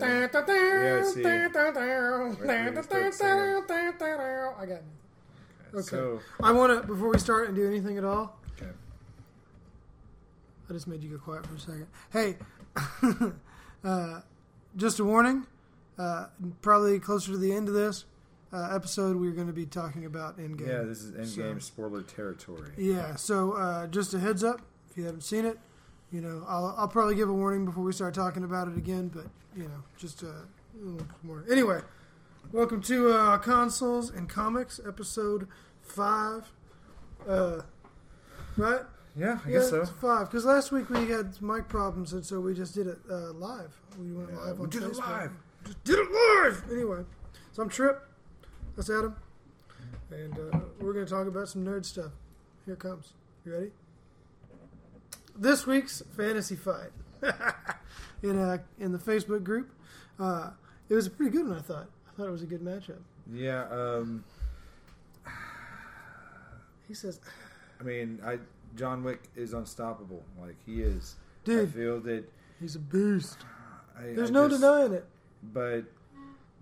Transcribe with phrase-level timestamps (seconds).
[0.00, 1.22] I mean, are you gonna sing?
[2.44, 2.56] Yeah,
[2.98, 3.22] Yeah, see.
[4.58, 4.84] I got it.
[5.74, 5.82] Okay.
[5.86, 8.38] So, I want to before we start and do anything at all.
[8.56, 8.70] okay.
[10.68, 11.86] I just made you go quiet for a second.
[12.12, 12.36] Hey,
[13.84, 14.20] uh,
[14.76, 15.46] just a warning.
[15.98, 16.26] Uh,
[16.62, 18.04] probably closer to the end of this
[18.52, 20.66] uh, episode, we're going to be talking about Endgame.
[20.66, 22.70] Yeah, this is endgame So- spoiler territory.
[22.78, 25.58] Yeah, so uh, just a heads up if you haven't seen it,
[26.12, 29.08] you know, I'll, I'll probably give a warning before we start talking about it again,
[29.08, 29.24] but
[29.56, 30.44] you know, just uh, a
[30.78, 31.44] little more.
[31.50, 31.80] Anyway,
[32.52, 35.48] welcome to uh, Consoles and Comics, episode
[35.80, 36.52] five.
[37.26, 37.62] Uh,
[38.56, 38.80] right?
[39.16, 39.80] Yeah, I yeah, guess so.
[39.82, 40.28] it's five.
[40.30, 43.72] Because last week we had mic problems, and so we just did it uh, live.
[43.98, 45.08] We went Yeah, live we on did it Facebook.
[45.08, 45.30] live.
[45.64, 46.64] Just did it live.
[46.70, 47.04] Anyway,
[47.52, 48.02] so I'm Trip.
[48.76, 49.14] That's Adam,
[50.10, 52.12] and uh, we're going to talk about some nerd stuff.
[52.64, 53.12] Here it comes.
[53.44, 53.70] You ready?
[55.36, 56.90] This week's fantasy fight
[58.22, 59.70] in uh, in the Facebook group.
[60.18, 60.50] Uh,
[60.88, 61.58] it was a pretty good one.
[61.58, 61.88] I thought.
[62.08, 63.00] I thought it was a good matchup.
[63.32, 64.24] Yeah, um,
[66.88, 67.20] He says,
[67.80, 68.38] I mean, I
[68.76, 70.22] John Wick is unstoppable.
[70.40, 71.16] Like he is.
[71.44, 72.24] Dude, I "Dude, feel that.
[72.60, 73.38] he's a beast.
[73.98, 75.06] I, There's I no just- denying it."
[75.52, 75.84] But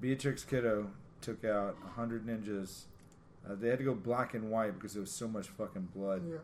[0.01, 2.85] Beatrix Kiddo took out 100 ninjas.
[3.47, 6.23] Uh, they had to go black and white because there was so much fucking blood.
[6.27, 6.37] Yeah.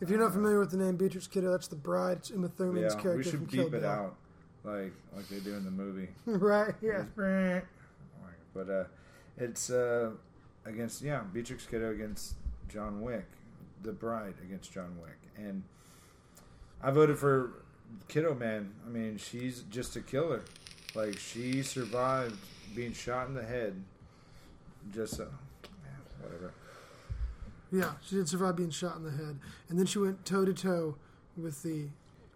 [0.00, 2.18] If you're not familiar with the name Beatrix Kiddo, that's the bride.
[2.18, 3.86] It's Uma Thurman's Yeah, character we from should Kill it Bill.
[3.86, 4.16] out,
[4.64, 6.08] like like they do in the movie.
[6.26, 6.74] right?
[6.82, 7.04] Yeah.
[8.54, 8.84] But uh,
[9.38, 10.10] it's uh,
[10.64, 12.34] against yeah Beatrix Kiddo against
[12.68, 13.26] John Wick,
[13.82, 15.62] the bride against John Wick, and
[16.82, 17.52] I voted for
[18.08, 18.72] Kiddo Man.
[18.86, 20.42] I mean, she's just a killer.
[20.94, 22.36] Like she survived
[22.74, 23.82] being shot in the head.
[24.94, 25.24] Just uh,
[26.22, 26.52] whatever.
[27.72, 29.38] Yeah, she did survive being shot in the head,
[29.68, 30.94] and then she went toe to toe
[31.36, 31.88] with the,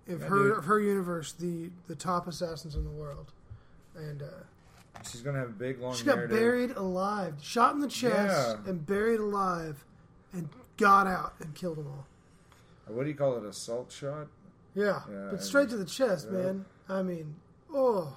[0.09, 0.59] of Yeah, her dude.
[0.59, 3.33] of her universe, the the top assassins in the world,
[3.97, 4.27] and uh,
[5.09, 5.95] She's gonna have a big long.
[5.95, 6.37] she got narrative.
[6.37, 8.71] buried alive, shot in the chest, Yeah.
[8.71, 9.85] and buried alive,
[10.33, 12.07] and got out and killed them all.
[12.87, 13.45] What do you call it?
[13.45, 14.27] Assault shot?
[14.75, 16.39] Yeah, Yeah, but straight to the chest, yeah.
[16.39, 16.65] man.
[16.89, 17.37] I mean,
[17.73, 18.13] oh,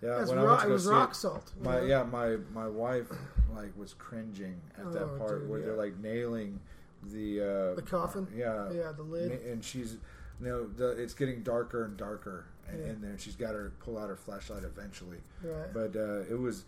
[0.00, 1.52] Yeah, that's when ro- went it was rock salt.
[1.60, 1.84] My know?
[1.86, 3.08] yeah, my my wife
[3.54, 5.66] like was cringing at that Oh, part dude, where yeah.
[5.66, 6.60] they're like nailing
[7.12, 8.26] the uh, The coffin?
[8.34, 9.32] Yeah, Yeah, the lid.
[9.44, 9.94] and she's
[10.40, 12.90] you know the, it's getting darker and darker, and Yeah.
[12.92, 15.18] in there she's got her pull out her flashlight eventually.
[15.42, 15.72] Right.
[15.72, 16.64] But uh, it was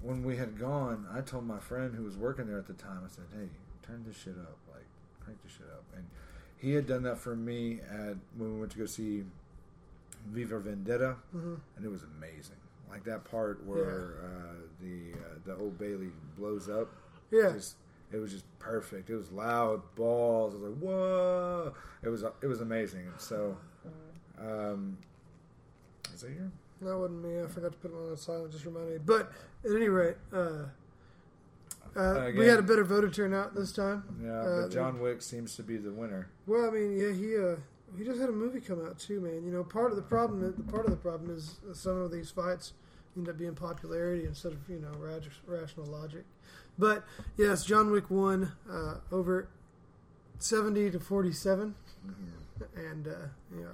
[0.00, 1.06] when we had gone.
[1.12, 3.00] I told my friend who was working there at the time.
[3.04, 3.48] I said, "Hey,
[3.82, 4.84] turn this shit up, like
[5.24, 6.04] crank this shit up." And
[6.56, 9.24] he had done that for me at when we went to go see
[10.28, 12.56] V for Vendetta hmm and it was amazing.
[12.94, 16.88] Like that part where uh, the uh, the old Bailey blows up.
[17.32, 17.50] Yeah.
[17.52, 17.74] Just,
[18.12, 19.10] it was just perfect.
[19.10, 20.54] It was loud, balls.
[20.54, 21.74] I was like, whoa!
[22.04, 23.08] It was it was amazing.
[23.18, 23.56] So,
[24.40, 24.96] um,
[26.14, 26.52] is that your?
[26.82, 27.42] That wasn't me.
[27.42, 28.52] I forgot to put it on the silent.
[28.52, 28.98] Just reminded me.
[29.04, 29.32] But
[29.64, 30.66] at any rate, uh,
[31.96, 34.04] uh, we had a better voter turnout this time.
[34.22, 36.28] Yeah, Uh, but John Wick seems to be the winner.
[36.46, 37.56] Well, I mean, yeah, he uh,
[37.98, 39.44] he just had a movie come out too, man.
[39.44, 42.30] You know, part of the problem, the part of the problem is some of these
[42.30, 42.72] fights
[43.16, 46.24] end up being popularity instead of you know rag- rational logic.
[46.78, 47.04] But
[47.36, 49.48] yes, John Wick won uh, over
[50.38, 51.74] seventy to forty-seven,
[52.76, 53.10] and uh,
[53.56, 53.66] yeah,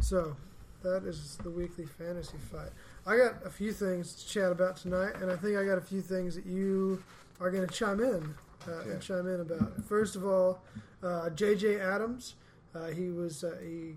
[0.00, 0.36] so
[0.82, 2.70] that is the weekly fantasy fight.
[3.06, 5.82] I got a few things to chat about tonight, and I think I got a
[5.82, 7.02] few things that you
[7.40, 8.34] are going to chime in
[8.66, 8.90] uh, Okay.
[8.90, 9.84] and chime in about.
[9.84, 10.60] First of all,
[11.02, 11.76] uh, J.J.
[11.76, 12.34] Abrams,
[12.74, 13.94] uh, he was uh, he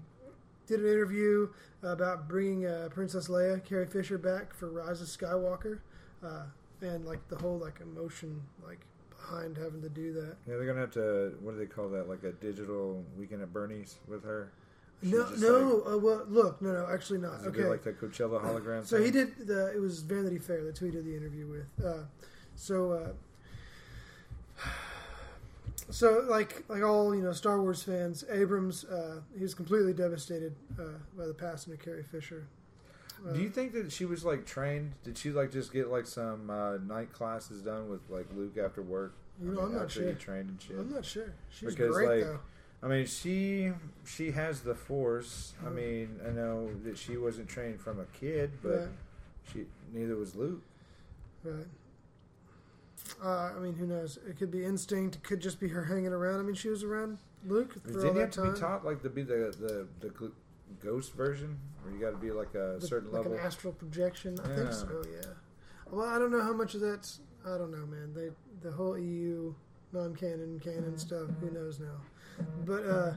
[0.72, 1.50] did an interview
[1.84, 5.80] about bringing uh, Princess Leia, Carrie Fisher, back for Rise of Skywalker,
[6.26, 6.44] uh,
[6.82, 8.80] and like the whole like emotion like
[9.10, 10.38] behind having to do that.
[10.48, 11.36] Yeah, they're gonna have to.
[11.42, 12.08] What do they call that?
[12.08, 14.52] Like a digital weekend at Bernie's with her.
[15.04, 15.60] She's no, no.
[15.60, 17.44] like- uh, well, look, no, no, actually not.
[17.46, 18.86] Okay, like the Coachella hologram?
[18.86, 19.06] So thing?
[19.06, 19.74] he did the.
[19.76, 20.64] It was Vanity Fair.
[20.64, 21.86] That's who he did the interview with.
[21.86, 22.04] Uh,
[22.56, 23.10] so, uh,
[25.92, 30.56] so like like all you know Star Wars fans, Abrams uh, he was completely devastated
[30.80, 30.84] uh,
[31.18, 32.48] by the passing of Carrie Fisher.
[33.28, 34.94] Uh, Do you think that she was like trained?
[35.04, 38.82] Did she like just get like some uh, night classes done with like Luke after
[38.82, 39.14] work?
[39.42, 40.12] You know, I I'm not sure.
[40.14, 40.78] trained and shit.
[40.78, 41.34] I'm not sure.
[41.50, 42.40] She was Because, great like, though.
[42.84, 43.72] I mean, she
[44.06, 45.54] she has the force.
[45.66, 48.88] I mean, I know that she wasn't trained from a kid, but Right.
[49.54, 50.62] she neither was Luke.
[51.44, 51.66] Right.
[53.24, 54.18] Uh, I mean, who knows?
[54.28, 55.16] It could be instinct.
[55.16, 56.40] It could just be her hanging around.
[56.40, 58.54] I mean, she was around Luke Didn't you that have to time.
[58.54, 60.32] be taught like to be the the, the
[60.84, 63.34] ghost version, or you got to be like a The- certain like level?
[63.38, 64.40] an astral projection.
[64.44, 65.04] I think so.
[65.12, 65.30] Yeah.
[65.92, 67.20] Well, I don't know how much of that's.
[67.46, 68.14] I don't know, man.
[68.14, 68.30] They
[68.62, 69.54] the whole EU
[69.94, 71.28] non-canon canon stuff.
[71.42, 72.46] Who knows now?
[72.66, 73.14] But uh,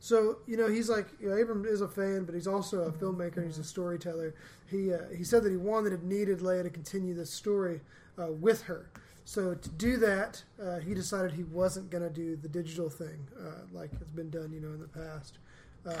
[0.00, 2.92] So you know, he's like you know, Abram is a fan, but he's also a
[2.92, 3.44] filmmaker.
[3.44, 4.34] He's a storyteller.
[4.70, 7.80] He uh, he said that he wanted and needed Leia to continue this story
[8.18, 8.90] uh, with her.
[9.28, 13.26] So to do that, uh, he decided he wasn't going to do the digital thing
[13.38, 15.38] uh, like it's been done, you know, in the past.
[15.84, 15.96] Uh,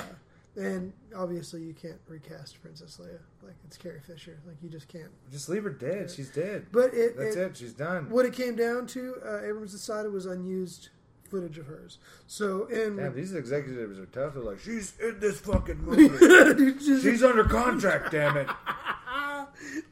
[0.54, 3.18] and obviously, you can't recast Princess Leia.
[3.42, 4.38] Like it's Carrie Fisher.
[4.46, 5.10] Like you just can't.
[5.32, 6.08] Just leave her dead.
[6.10, 6.66] She's dead.
[6.70, 7.56] But it, That's it, it.
[7.56, 8.08] She's done.
[8.10, 10.90] what it came down to, uh, Abrams decided was unused
[11.28, 11.98] footage of hers.
[12.28, 14.34] So in Damn, these executives are tough.
[14.34, 16.16] They're like, she's in this fucking movie.
[16.16, 18.12] Dude, just- she's under contract.
[18.12, 18.48] Damn it.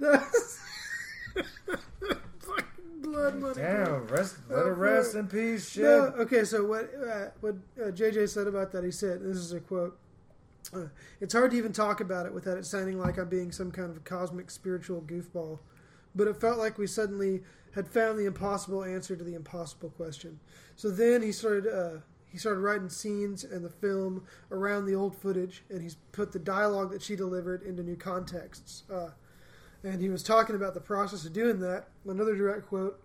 [3.15, 3.55] Blood money.
[3.55, 4.07] Damn.
[4.09, 4.37] Rest.
[4.49, 5.71] Let her Oh, rest in peace.
[5.71, 5.85] Shit.
[5.85, 9.53] No, okay, so what uh, what uh, JJ said about that, he said, this is
[9.53, 9.97] a quote.
[10.75, 10.87] Uh,
[11.21, 13.91] it's hard to even talk about it without it sounding like I'm being some kind
[13.91, 15.59] of cosmic spiritual goofball,
[16.15, 17.43] but it felt like we suddenly
[17.75, 20.41] had found the impossible answer to the impossible question.
[20.75, 25.17] So then he started uh, he started writing scenes and the film around the old
[25.17, 28.83] footage, and he's put the dialogue that she delivered into new contexts.
[28.93, 29.11] Uh,
[29.85, 31.89] and he was talking about the process of doing that.
[32.09, 33.01] Another direct quote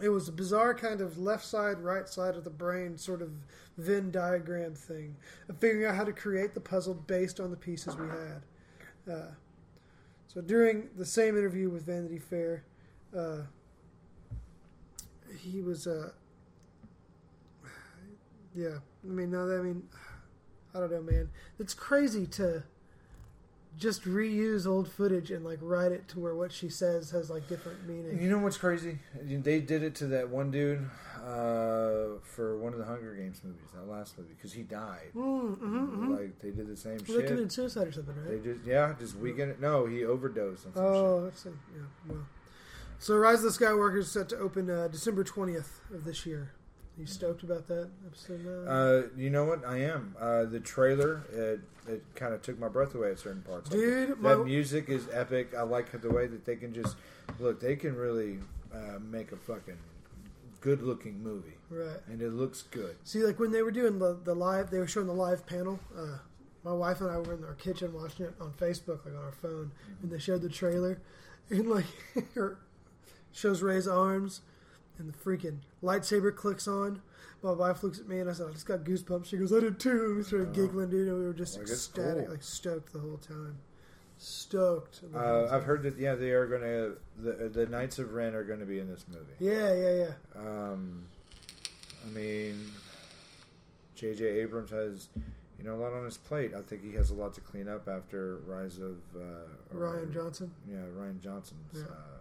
[0.00, 3.30] it was a bizarre kind of left side, right side of the brain sort of
[3.78, 5.16] Venn diagram thing
[5.48, 8.42] of figuring out how to create the puzzle based on the pieces we had.
[9.10, 9.30] Uh,
[10.28, 12.64] so during the same interview with Vanity Fair,
[13.16, 13.42] uh,
[15.38, 16.10] he was, uh,
[18.54, 18.78] yeah.
[19.04, 19.82] I mean, no, I mean,
[20.74, 21.30] I don't know, man.
[21.58, 22.64] It's crazy to
[23.78, 27.46] just reuse old footage and like write it to where what she says has like
[27.48, 28.20] different meaning.
[28.20, 28.98] You know what's crazy?
[29.22, 30.88] They did it to that one dude
[31.22, 35.10] uh, for one of the Hunger Games movies, that last movie, because he died.
[35.14, 37.26] Mm, hmm hmm Like they did the same Well, they shit.
[37.26, 38.42] committed suicide or something, right?
[38.42, 39.60] They just yeah, just weekend.
[39.60, 41.82] No, he overdosed on some Oh, that's a, yeah.
[42.08, 42.26] Well,
[42.98, 46.52] so Rise of the Skywalker is set to open uh, December twentieth of this year.
[46.96, 48.44] Are you stoked about that episode?
[48.44, 48.66] nine?
[48.68, 49.64] Uh, you know what?
[49.66, 50.16] I am.
[50.18, 51.60] Uh, the trailer it,
[51.90, 53.70] it kind of took my breath away at certain parts.
[53.70, 55.52] Like, Dude, that my- music is epic.
[55.56, 56.96] I like the way that they can just
[57.38, 57.60] look.
[57.60, 58.38] They can really
[58.74, 59.76] uh, make a fucking
[60.62, 61.98] good looking movie, right.
[62.08, 62.96] and it looks good.
[63.04, 65.78] See, like when they were doing the, the live, they were showing the live panel.
[65.96, 66.18] Uh,
[66.64, 69.32] my wife and I were in our kitchen watching it on Facebook, like on our
[69.32, 69.70] phone,
[70.02, 70.98] and they showed the trailer,
[71.50, 71.84] and like
[72.34, 72.58] her
[73.32, 74.40] shows Rey's arms,
[74.98, 77.00] and the freaking lightsaber clicks on.
[77.42, 79.60] My wife looks at me and I said, "I just got goosebumps." She goes, "I
[79.60, 80.52] did too." And we started Oh.
[80.52, 82.32] giggling, dude, and we were just Like, ecstatic, cool.
[82.34, 83.58] like stoked the whole time.
[84.18, 85.02] Stoked.
[85.14, 88.44] Uh, I've heard that yeah, they are going to the the Knights of Ren are
[88.44, 89.34] going to be in this movie.
[89.38, 90.06] Yeah, yeah,
[90.36, 90.40] yeah.
[90.72, 91.04] Um,
[92.06, 92.58] I mean,
[93.94, 94.24] J.J.
[94.40, 95.08] Abrams has,
[95.58, 96.52] you know, a lot on his plate.
[96.54, 100.50] I think he has a lot to clean up after Rise of uh, Rian Johnson.
[100.66, 101.82] Yeah, Rian Johnson's Yeah.
[101.82, 102.15] uh,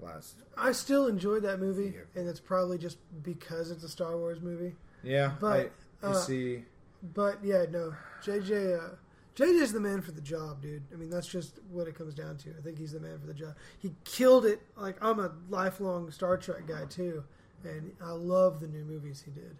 [0.00, 0.42] last.
[0.56, 2.00] I still enjoyed that movie, Vehicle.
[2.14, 4.74] and it's probably just because it's a Star Wars movie.
[5.02, 5.72] Yeah, But,
[6.02, 6.64] I, you uh, see,
[7.14, 7.94] But yeah, no,
[8.24, 8.78] JJ.
[8.78, 8.96] Uh,
[9.36, 10.82] JJ's the man for the job, dude.
[10.90, 12.50] I mean, that's just what it comes down to.
[12.58, 13.54] I think he's the man for the job.
[13.78, 14.62] He killed it.
[14.76, 17.22] Like I'm a lifelong Star Trek guy too,
[17.62, 19.56] and I love the new movies he did.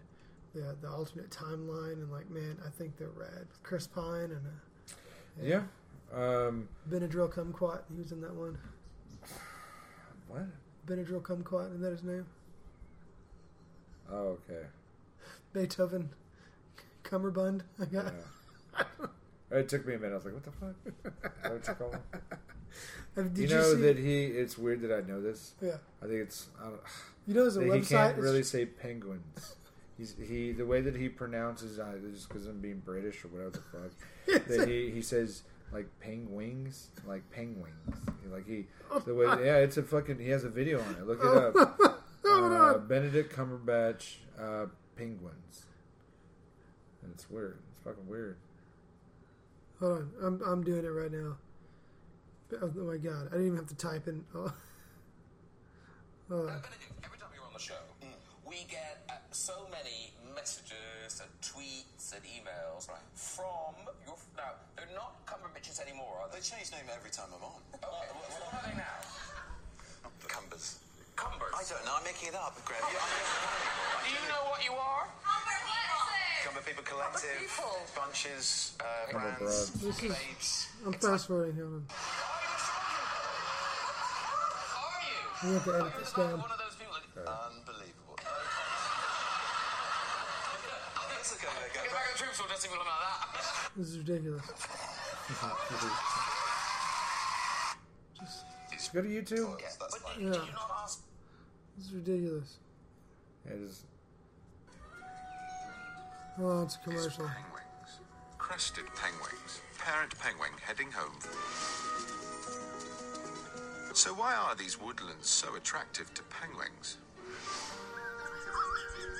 [0.55, 3.45] The the alternate timeline and like, man, I think they're rad.
[3.61, 5.61] Chris Pine and uh, yeah.
[6.11, 7.81] Um, Benadryl Kumquat.
[7.93, 8.57] He was in that one.
[10.27, 10.43] What?
[10.87, 12.25] Benadryl Kumquat, isn't that his name?
[14.11, 14.65] Oh, okay.
[15.53, 16.09] Beethoven
[17.03, 17.63] Cummerbund.
[17.81, 18.13] I got.
[18.79, 18.85] Yeah.
[19.51, 20.13] it took me a minute.
[20.13, 20.75] I was like, "What the fuck?
[20.85, 20.93] Is
[21.43, 24.25] that what you call him?" Did you know that he?
[24.25, 25.53] It's weird that I know this.
[25.61, 25.77] yeah.
[26.01, 26.47] I think it's.
[26.61, 26.79] I don't,
[27.25, 27.89] You know, there's a that he website.
[27.89, 29.55] can't really say penguins.
[29.97, 33.49] He's he the way that he pronounces uh, just because I'm being British or whatever
[33.49, 33.61] the
[34.37, 34.47] fuck.
[34.47, 37.73] that he he says like penguins, like penguins.
[38.31, 38.65] Like he
[39.05, 40.19] the way yeah, it's a fucking.
[40.19, 41.05] He has a video on it.
[41.07, 41.53] Look it up.
[42.25, 42.87] Hold Uh, on.
[42.87, 45.65] Benedict Cumberbatch uh, penguins.
[47.03, 47.57] And it's weird.
[47.71, 48.37] It's fucking weird.
[49.79, 51.37] Hold on, I'm I'm doing it right now.
[52.61, 54.23] Oh, oh my god, I didn't even have to type in.
[54.35, 54.51] Oh.
[56.29, 56.35] Oh.
[56.35, 57.75] Uh, Benedict, every time you're on the show,
[58.47, 64.15] we get uh, so many messages and tweets and emails from your.
[64.37, 66.37] Now, they're not Cumberbitches anymore, are they?
[66.39, 67.59] They change name every time I'm on.
[67.73, 69.01] Okay, well, what are they now?
[70.27, 70.79] Cumbers.
[71.15, 71.51] Cumbers.
[71.55, 71.95] I don't know.
[71.97, 72.83] I'm making it up, Graham.
[72.87, 72.99] You,
[74.05, 75.07] Do you know what you are?
[76.45, 77.75] Cumber People Collective, People.
[77.95, 79.99] bunches, uh, Cumber brands, Brothers.
[80.01, 80.67] Babes.
[80.85, 81.55] I'm fast forwarding.
[81.57, 81.85] Hold on.
[84.77, 85.49] Are you?
[85.49, 86.39] You have to edit this Are down.
[86.39, 87.03] one of those people that.
[87.27, 87.46] Unbelievable.
[91.47, 91.87] That's okay.
[91.87, 93.71] Get back to the troops or does people like that?
[93.77, 94.43] This is ridiculous.
[98.71, 99.59] Just go to YouTube.
[99.59, 100.21] Yes, that's but fine.
[100.21, 100.27] Yeah.
[100.27, 101.01] you not ask?
[101.77, 102.57] This is ridiculous.
[103.45, 103.81] Yeah, just,
[106.39, 107.25] Oh, it's a commercial.
[107.25, 107.99] Penguins.
[108.37, 109.61] Crested penguins.
[109.79, 111.19] Parent penguin heading home.
[113.93, 116.97] So why are these woodlands so attractive to penguins?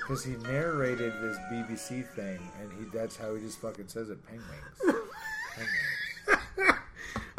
[0.00, 4.18] Because he narrated this BBC thing, and he that's how he just fucking says it.
[4.26, 5.04] Penguins.
[5.54, 6.74] Penguins.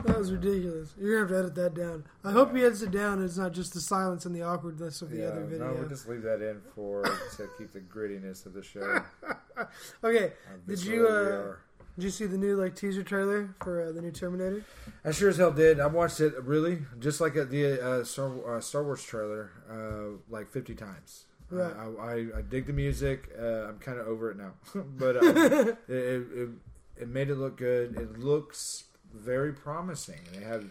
[0.06, 0.94] That was ridiculous.
[0.98, 2.06] You're gonna have to edit that down.
[2.24, 3.18] I hope he edits it down.
[3.20, 5.68] and It's not just the silence and the awkwardness of the Yeah, other video.
[5.68, 7.04] no, we'll just leave that in for
[7.38, 9.02] to keep the grittiness of the show.
[10.06, 10.32] Okay,
[10.70, 11.56] did you uh,
[11.98, 14.64] did you see the new like teaser trailer for uh, the new Terminator?
[15.04, 15.82] I sure as hell did.
[15.82, 20.18] I watched it really just like at the uh, Star, uh, Star Wars trailer, uh,
[20.34, 21.26] like fifty times.
[21.52, 21.74] Right.
[21.76, 23.30] I, I, I dig the music.
[23.40, 24.52] Uh, I'm kind of over it now,
[24.98, 26.50] but uh, it, it,
[26.98, 27.96] it made it look good.
[27.98, 30.20] It looks very promising.
[30.34, 30.66] They have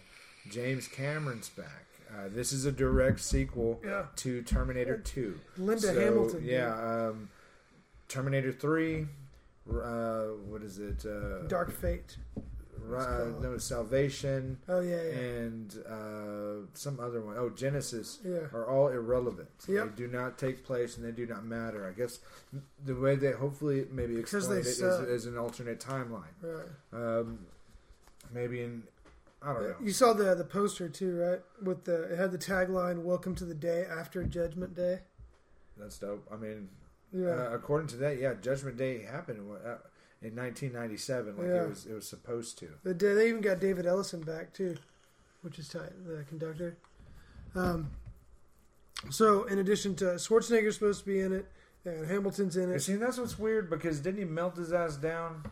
[0.50, 1.84] James Cameron's back.
[2.10, 4.04] Uh, this is a direct sequel Yeah.
[4.16, 5.38] to Terminator Two.
[5.56, 6.42] Linda Hamilton.
[6.44, 6.74] Yeah.
[7.08, 7.28] Um,
[8.08, 9.06] Terminator Three.
[9.70, 11.04] Uh, what is it?
[11.04, 12.16] Uh, Dark Fate.
[12.94, 15.18] Uh, no, Salvation Oh yeah, yeah.
[15.18, 17.36] and uh, some other one.
[17.38, 18.46] Oh, Genesis Yeah.
[18.52, 19.48] are all irrelevant.
[19.68, 19.96] Yep.
[19.96, 21.86] They do not take place and they do not matter.
[21.86, 22.20] I guess
[22.84, 26.34] the way they hopefully maybe Because explain it is, is an alternate timeline.
[26.42, 26.66] Right.
[26.92, 27.40] Um,
[28.32, 28.82] maybe in
[29.40, 29.74] I don't know.
[29.80, 31.40] You saw the the poster too, right?
[31.62, 35.00] With the it had the tagline "Welcome to the day after Judgment Day."
[35.76, 36.26] That's dope.
[36.32, 36.68] I mean,
[37.12, 37.28] Yeah.
[37.28, 39.76] uh, according to that, yeah, Judgment Day happened uh,
[40.20, 41.62] in 1997, like Yeah.
[41.64, 42.68] it was it was supposed to.
[42.82, 44.76] The day they even got David Ellison back too,
[45.42, 45.92] which is tight.
[46.06, 46.76] The conductor.
[47.54, 47.90] Um.
[49.10, 51.46] So in addition to Schwarzenegger's supposed to be in it,
[51.84, 52.80] and Hamilton's in You it.
[52.80, 55.44] see, that's what's weird because didn't he melt his ass down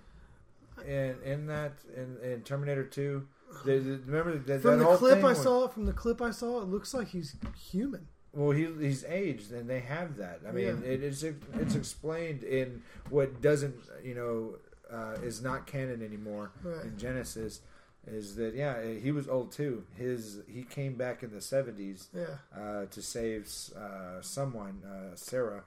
[0.85, 3.29] in in that in, in Terminator Two?
[3.65, 6.67] Remember that, From that the clip I was- saw, from the clip I saw, it
[6.69, 8.09] looks like he's human.
[8.37, 10.41] Well, he he's aged, and they have that.
[10.47, 10.91] I mean, Yeah.
[10.93, 13.75] it, it's it's explained in what doesn't
[14.05, 14.59] you know
[14.95, 16.85] uh, is not canon anymore Right.
[16.85, 17.63] in Genesis.
[18.07, 18.83] Is that yeah?
[18.85, 19.85] He was old too.
[19.97, 22.37] His he came back in the seventies Yeah.
[22.55, 25.65] uh, to save uh, someone, uh, Sarah,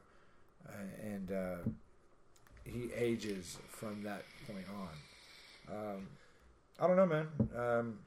[0.68, 0.72] uh,
[1.04, 1.58] and uh,
[2.64, 5.76] he ages from that point on.
[5.76, 6.08] Um,
[6.80, 7.28] I don't know, man.
[7.58, 8.00] Um,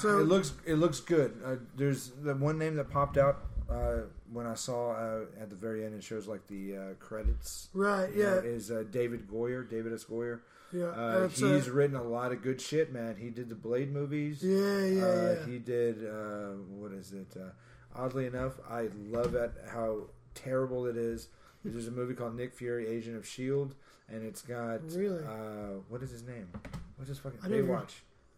[0.00, 1.40] So- it looks it looks good.
[1.44, 3.38] Uh, there's the one name that popped out
[3.70, 4.02] uh,
[4.32, 5.94] when I saw uh, at the very end.
[5.94, 7.68] It shows like the uh, credits.
[7.74, 8.08] Right.
[8.14, 8.36] Yeah.
[8.36, 10.04] is uh, David Goyer, David S.
[10.04, 10.40] Goyer.
[10.72, 10.84] Yeah.
[10.86, 13.16] Uh, he's written a lot of good shit, man.
[13.18, 14.42] He did the Blade movies.
[14.42, 14.84] yeah.
[14.84, 15.04] Yeah.
[15.04, 15.46] Uh, yeah.
[15.46, 16.04] He did.
[16.06, 17.34] Uh, what is it?
[17.36, 17.50] Uh,
[17.94, 20.02] oddly enough, I love it how
[20.34, 21.28] terrible it is.
[21.64, 23.74] There's a movie called Nick Fury, Agent of Shield,
[24.08, 25.24] and it's got Really?
[25.24, 26.48] Uh, what is his name?
[26.96, 27.94] What's his fucking Baywatch?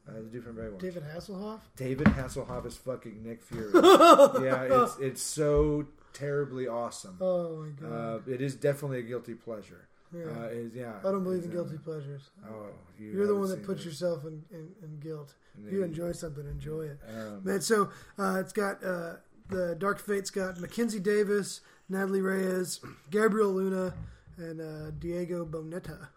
[0.09, 0.81] Uh, the dude from Baywatch.
[0.81, 1.61] David Hasselhoff.
[1.77, 3.71] David Hasselhoff is fucking Nick Fury.
[3.75, 7.17] yeah, it's it's so terribly awesome.
[7.21, 7.93] Oh my god.
[7.93, 9.87] Uh, it is definitely a guilty pleasure.
[10.13, 10.25] yeah.
[10.25, 12.31] Uh, it- yeah, I don't believe in uh, guilty pleasures.
[12.49, 12.67] Oh,
[12.99, 13.87] you You're the one that puts it.
[13.87, 15.35] yourself in, in, in guilt.
[15.65, 16.99] If you enjoy something, enjoy it.
[17.09, 19.17] Um, Man, so uh, it's got uh,
[19.49, 22.81] the Dark Fate's got Mackenzie Davis, Natalie Reyes,
[23.11, 23.95] Gabriel Luna,
[24.39, 26.09] and uh, Diego Boneta.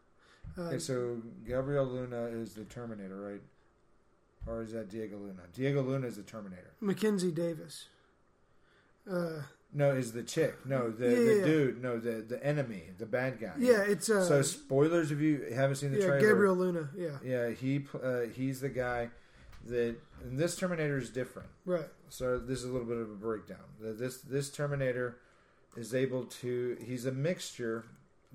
[0.57, 3.41] Uh, Okay, so Gabriel Luna is the Terminator, right?
[4.45, 5.41] Or is that Diego Luna?
[5.53, 6.71] Diego Luna is the Terminator.
[6.81, 7.85] Mackenzie Davis.
[9.09, 9.41] Uh,
[9.73, 10.65] No, is the chick.
[10.65, 11.45] No, the, Yeah, the yeah.
[11.45, 11.81] dude.
[11.81, 13.53] No, the the enemy, the bad guy.
[13.57, 16.21] yeah, it's uh, so spoilers if you haven't seen the yeah, trailer.
[16.29, 16.89] Gabriel Luna.
[16.95, 19.09] Yeah, Yeah, he uh, he's the guy
[19.67, 19.95] that.
[20.23, 21.49] And this Terminator is different.
[21.65, 21.87] right.
[22.09, 23.65] So this is a little bit of a breakdown.
[23.81, 25.17] This this Terminator
[25.75, 26.77] is able to.
[26.85, 27.83] He's a mixture,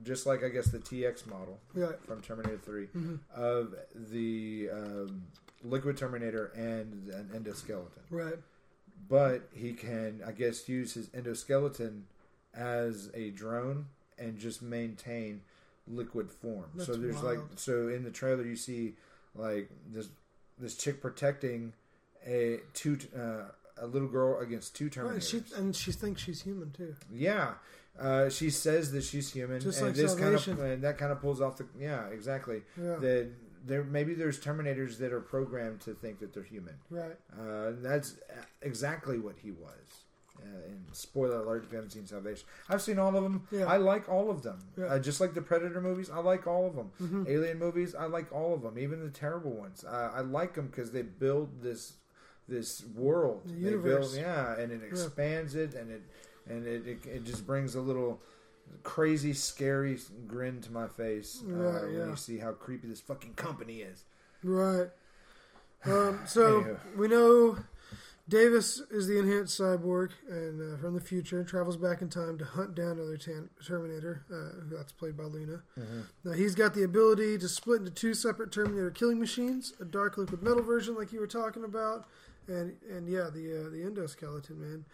[0.03, 1.61] just like I guess the TX model
[2.07, 3.15] from Terminator 3 Mm-hmm.
[3.35, 5.23] of the um,
[5.65, 8.03] Liquid Terminator and an endoskeleton.
[8.11, 8.39] right.
[9.09, 12.03] But he can, I guess, use his endoskeleton
[12.55, 13.87] as a drone
[14.19, 15.43] and just maintain
[15.87, 16.67] liquid form.
[16.79, 17.25] so there's wild.
[17.25, 18.95] like, so in the trailer you see
[19.35, 20.09] like this
[20.59, 21.73] this chick protecting
[22.27, 23.45] a two uh,
[23.81, 25.31] a little girl against two Right, Terminators.
[25.31, 26.95] she and she thinks she's human too.
[27.11, 27.53] Yeah,
[27.99, 30.71] uh, she says that she's human, Just and like this kind of Salvation.
[30.73, 32.97] and that kind of pulls off the yeah exactly Yeah.
[32.97, 33.29] that
[33.67, 37.17] there maybe there's Terminators that are programmed to think that they're human, Right.
[37.39, 38.17] uh, and that's
[38.63, 40.05] exactly what he was.
[40.41, 43.43] Uh, and spoiler alert if you haven't seen Salvation, I've seen all of them.
[43.51, 43.65] Yeah.
[43.67, 44.61] I like all of them.
[44.77, 44.85] Yeah.
[44.85, 44.93] Mm-hmm.
[44.95, 47.27] Uh, just like the Predator movies, I like all of them.
[47.29, 49.85] Alien movies, I like all of them, even the terrible ones.
[49.85, 51.95] Uh, I like them because they build this
[52.49, 53.43] this world.
[53.47, 54.13] The They universe.
[54.15, 56.03] build, yeah, and it expands it, and it
[56.49, 58.21] and it, it it just brings a little
[58.83, 62.07] crazy, scary grin to my face uh, Right, when yeah.
[62.11, 64.05] you see how creepy this fucking company is.
[64.43, 64.89] Right.
[65.85, 66.97] Um, so Anywho.
[66.97, 67.59] we know
[68.29, 72.45] Davis is the enhanced cyborg, and uh, from the future, travels back in time to
[72.45, 74.25] hunt down another tan- Terminator.
[74.31, 75.63] Uh, that's played by Luna.
[76.25, 80.19] Now he's got the ability to split into two separate Terminator killing machines: a dark
[80.19, 82.07] liquid metal version, like you were talking about,
[82.49, 84.85] and and yeah, the uh, the endoskeleton man.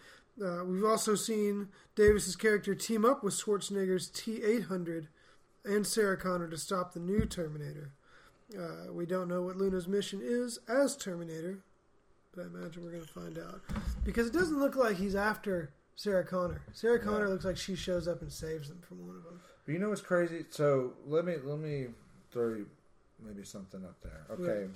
[0.43, 5.07] Uh, we've also seen Davis's character team up with Schwarzenegger's T eight hundred
[5.63, 7.91] and Sarah Connor to stop the new Terminator.
[8.57, 11.59] Uh, we don't know what Luna's mission is as Terminator,
[12.35, 13.61] but I imagine we're going to find out
[14.03, 16.61] because it doesn't look like he's after Sarah Connor.
[16.73, 17.31] Sarah Connor Yeah.
[17.31, 19.39] looks like she shows up and saves them from one of them.
[19.67, 20.45] You know what's crazy?
[20.49, 21.87] So let me let me
[22.31, 22.67] throw you
[23.25, 24.25] maybe something up there.
[24.31, 24.61] Okay.
[24.63, 24.69] Right.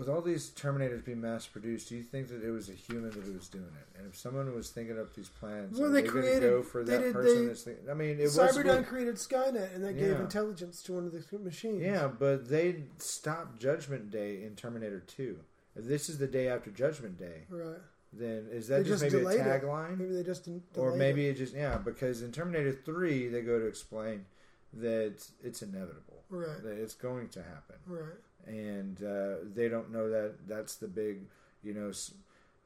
[0.00, 3.10] With all these Terminators being mass produced, do you think that it was a human
[3.10, 3.98] that was doing it?
[3.98, 6.62] And if someone was thinking up these plans, Well, they they going to created- go
[6.62, 9.74] for they that did- person they- that's thinking, I mean, it was Cyberdyne created Skynet,
[9.74, 11.82] and that gave intelligence to one of the machines.
[11.82, 15.38] Yeah, but they stopped Judgment Day in Terminator 2.
[15.76, 17.76] If this is the day after Judgment Day, right.
[18.10, 19.98] then is that just, just maybe a tagline?
[19.98, 21.32] Maybe they just didn't or maybe it.
[21.32, 24.24] it just yeah because in terminator 3 they go to explain
[24.72, 26.62] that it's inevitable Right.
[26.62, 28.18] that it's going to happen right.
[28.46, 31.22] and uh, they don't know that that's the big
[31.62, 32.14] you know s-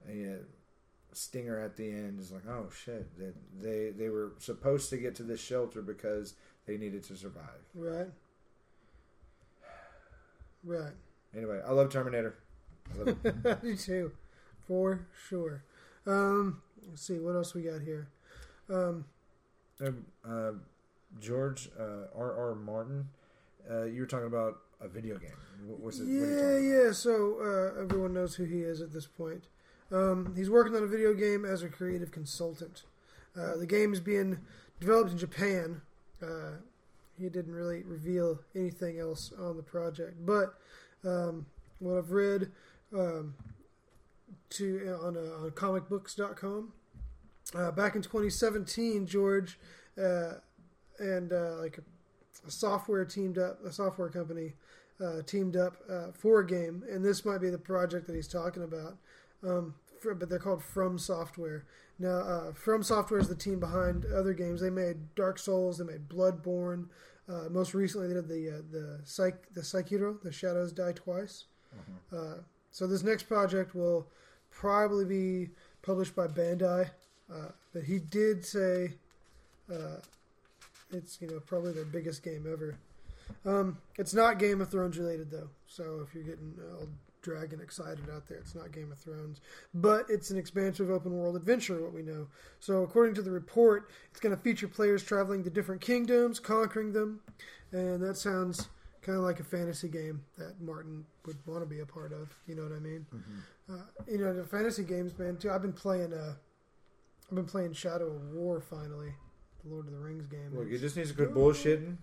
[0.09, 0.43] uh,
[1.13, 5.15] stinger at the end is like oh shit that they they were supposed to get
[5.15, 6.35] to this shelter because
[6.67, 8.09] they needed to survive Right.
[10.65, 10.93] Right.
[11.37, 12.37] anyway i love terminator
[12.95, 13.61] I love it.
[13.63, 14.13] Do too,
[14.69, 15.63] for sure.
[16.07, 18.09] Um, let's see what else we got here.
[18.69, 19.07] Um,
[19.81, 20.53] Um, uh,
[21.19, 23.09] george uh, r r martin
[23.71, 25.31] uh, you were talking about a video game
[25.67, 26.57] What- what's it what yeah, about?
[26.63, 26.93] yeah.
[26.93, 27.39] So
[27.77, 29.45] uh, everyone knows who he is at this point.
[29.93, 32.83] Um, he's working on a video game as a creative consultant.
[33.39, 34.39] Uh, the game is being
[34.81, 35.81] developed in Japan.
[36.23, 36.59] Uh,
[37.19, 40.55] he didn't really reveal anything else on the project, but
[41.05, 41.47] um,
[41.79, 42.51] what I've read
[42.93, 43.35] um,
[44.51, 46.73] to on uh, on comicbooks.com
[47.55, 49.59] uh, back in 2017, George
[49.99, 50.35] uh,
[50.99, 51.83] and uh, like a,
[52.47, 54.55] a software teamed up, a software company
[55.03, 58.29] uh, teamed up uh, for a game, and this might be the project that he's
[58.29, 58.97] talking about.
[59.43, 61.65] Um, for, but they're called From Software.
[61.99, 64.61] Now, uh, From Software is the team behind other games.
[64.61, 66.87] They made Dark Souls, they made Bloodborne.
[67.29, 71.45] Uh, most recently, they did the uh, the Psych the Sekiro, the Shadows Die Twice.
[72.13, 72.35] Uh,
[72.71, 74.07] so this next project will
[74.51, 75.51] probably be
[75.83, 76.91] published by Bandai,
[77.33, 78.95] uh, but he did say
[79.73, 79.97] uh,
[80.95, 82.77] it's you know probably their biggest game ever.
[83.45, 86.89] Um, it's not Game of Thrones related though, so if you're getting all
[87.23, 89.41] dragon excited out there, it's not Game of Thrones,
[89.73, 91.83] but it's an expansive open world adventure.
[91.83, 92.29] What we know.
[92.61, 96.93] So according to the report, it's going to feature players traveling to different kingdoms, conquering
[96.93, 97.21] them,
[97.73, 98.69] and that sounds
[99.03, 102.35] kind of like a fantasy game that Martin would want to be a part of.
[102.47, 103.07] You know what I mean?
[103.71, 105.37] Uh, you know, the fantasy games, man.
[105.37, 105.51] Too.
[105.51, 106.13] I've been playing.
[106.13, 106.35] Uh,
[107.31, 109.15] I've been playing Shadow of War finally,
[109.65, 110.51] the Lord of the Rings game.
[110.53, 111.97] Look, he just needs to quit bullshitting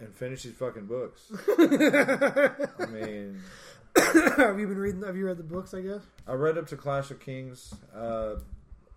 [0.00, 1.30] and finish his fucking books.
[1.58, 3.40] I mean,
[4.36, 5.02] have you been reading?
[5.02, 5.74] Have you read the books?
[5.74, 6.00] I guess.
[6.26, 7.74] I read up to Clash of Kings.
[7.94, 8.36] Uh,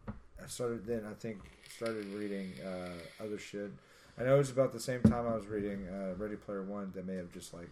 [0.08, 1.04] I started then.
[1.10, 1.40] I think
[1.76, 3.72] started reading uh, other shit.
[4.18, 6.92] I know it was about the same time I was reading uh, Ready Player One.
[6.96, 7.70] That may have just like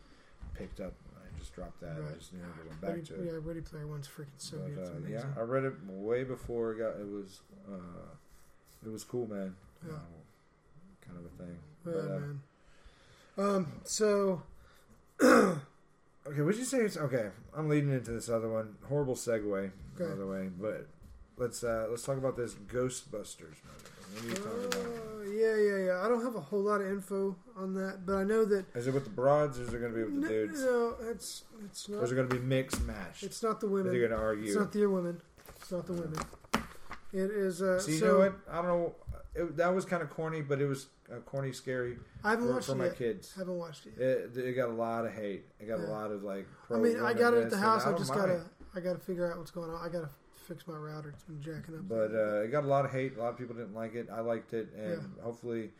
[0.55, 0.93] picked up.
[1.15, 1.91] I just dropped that.
[1.99, 2.09] Right.
[2.11, 3.25] and just never went back Ready, to it.
[3.25, 5.05] yeah, Ready Player One's freaking so But, good.
[5.07, 6.99] Uh, yeah, I read it way before it got.
[6.99, 7.39] It was.
[7.71, 7.77] Uh,
[8.85, 9.55] it was cool, man.
[9.87, 9.93] Yeah.
[11.05, 11.57] Kind of a thing.
[11.85, 13.55] Yeah, But, uh, man.
[13.55, 13.67] Um.
[13.85, 14.41] So.
[16.25, 17.31] Okay, would you say it's okay?
[17.53, 18.75] I'm leading into this other one.
[18.87, 20.49] Horrible segue, by the way.
[20.57, 20.87] But
[21.35, 23.89] let's uh let's talk about this Ghostbusters movie.
[24.13, 24.75] What are you talking about?
[24.85, 26.01] Uh, yeah, yeah, yeah.
[26.01, 28.65] I don't have a whole lot of info on that, but I know that.
[28.73, 30.61] Is it with the broads, or is it going to be with the No, dudes,
[30.63, 32.03] no, it's it's or not.
[32.05, 33.23] is it going to be mixed matched?
[33.23, 33.91] It's not the women.
[33.91, 34.45] They're going to argue.
[34.45, 35.19] It's not the women.
[35.59, 36.19] It's not the women.
[37.11, 37.61] It is.
[37.61, 38.35] Uh, See, you so know what?
[38.49, 38.95] I don't know.
[39.35, 42.53] It, that was kind of corny, but it was uh, corny, scary I haven't for,
[42.53, 42.97] watched for it my yet.
[42.97, 43.33] kids.
[43.35, 43.97] Haven't watched it.
[43.99, 45.45] It, it got a lot of hate.
[45.59, 46.47] It got a lot of like.
[46.69, 47.83] I mean, I got it at the house.
[47.83, 48.21] I don't just mind.
[48.21, 48.43] gotta.
[48.75, 49.79] I gotta figure out what's going on.
[49.83, 50.09] I gotta
[50.47, 51.09] fix my router.
[51.09, 51.87] It's been jacking up.
[51.87, 53.17] But uh, it got a lot of hate.
[53.17, 54.07] A lot of people didn't like it.
[54.11, 55.71] I liked it, and hopefully,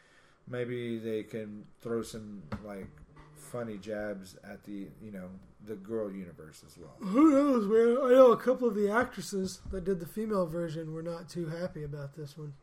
[0.48, 2.88] maybe they can throw some like
[3.36, 5.30] funny jabs at the you know
[5.66, 6.96] the girl universe as well.
[7.00, 7.98] Who knows, man?
[8.04, 11.48] I know a couple of the actresses that did the female version were not too
[11.48, 12.54] happy about this one.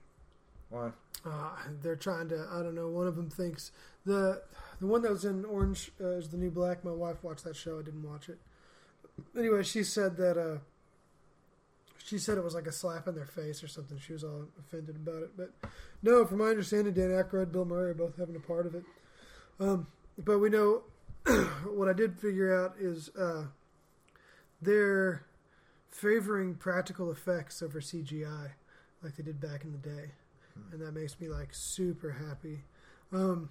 [0.71, 0.91] Why?
[1.25, 1.51] Uh,
[1.83, 2.47] they're trying to.
[2.51, 2.89] I don't know.
[2.89, 3.73] One of them thinks
[4.07, 4.43] the
[4.81, 6.85] the one that was in Orange uh, is the New Black.
[6.85, 7.79] My wife watched that show.
[7.79, 8.39] I didn't watch it.
[9.37, 10.39] Anyway, she said that.
[10.39, 10.59] Uh,
[12.03, 13.99] she said it was like a slap in their face or something.
[13.99, 15.37] She was all offended about it.
[15.37, 15.53] But
[16.03, 18.85] no, from my understanding, Dan Aykroyd, Bill Murray are both having a part of it.
[19.61, 19.87] Um,
[20.19, 20.83] but we know
[21.73, 23.45] what I did figure out is uh,
[24.61, 25.27] their
[25.89, 28.53] favoring practical effects over CGI,
[29.03, 30.13] like they did back in the day,
[30.73, 32.61] and that makes me like super happy.
[33.13, 33.51] Um,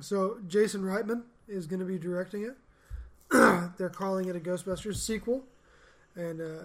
[0.00, 2.56] so Jason Reitman is going to be directing it.
[3.78, 5.44] They're calling it a Ghostbusters sequel,
[6.14, 6.64] and uh,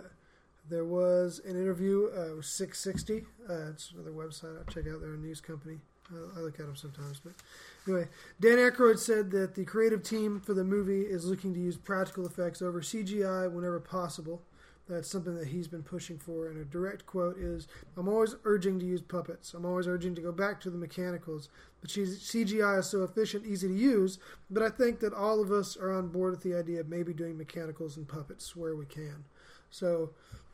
[0.69, 3.25] there was an interview uh, with 660.
[3.47, 5.01] Uh, it's another website I check out.
[5.01, 5.77] They're a news company.
[6.11, 7.33] I, I look at them sometimes, but
[7.88, 8.07] anyway,
[8.39, 12.25] Dan Aykroyd said that the creative team for the movie is looking to use practical
[12.25, 14.41] effects over CGI whenever possible.
[14.87, 16.47] That's something that he's been pushing for.
[16.47, 17.67] And a direct quote is
[17.97, 19.53] I'm always urging to use puppets.
[19.53, 21.49] I'm always urging to go back to the mechanicals.
[21.81, 24.19] But CGI is so efficient, easy to use.
[24.49, 27.13] But I think that all of us are on board with the idea of maybe
[27.13, 29.25] doing mechanicals and puppets where we can.
[29.71, 30.11] So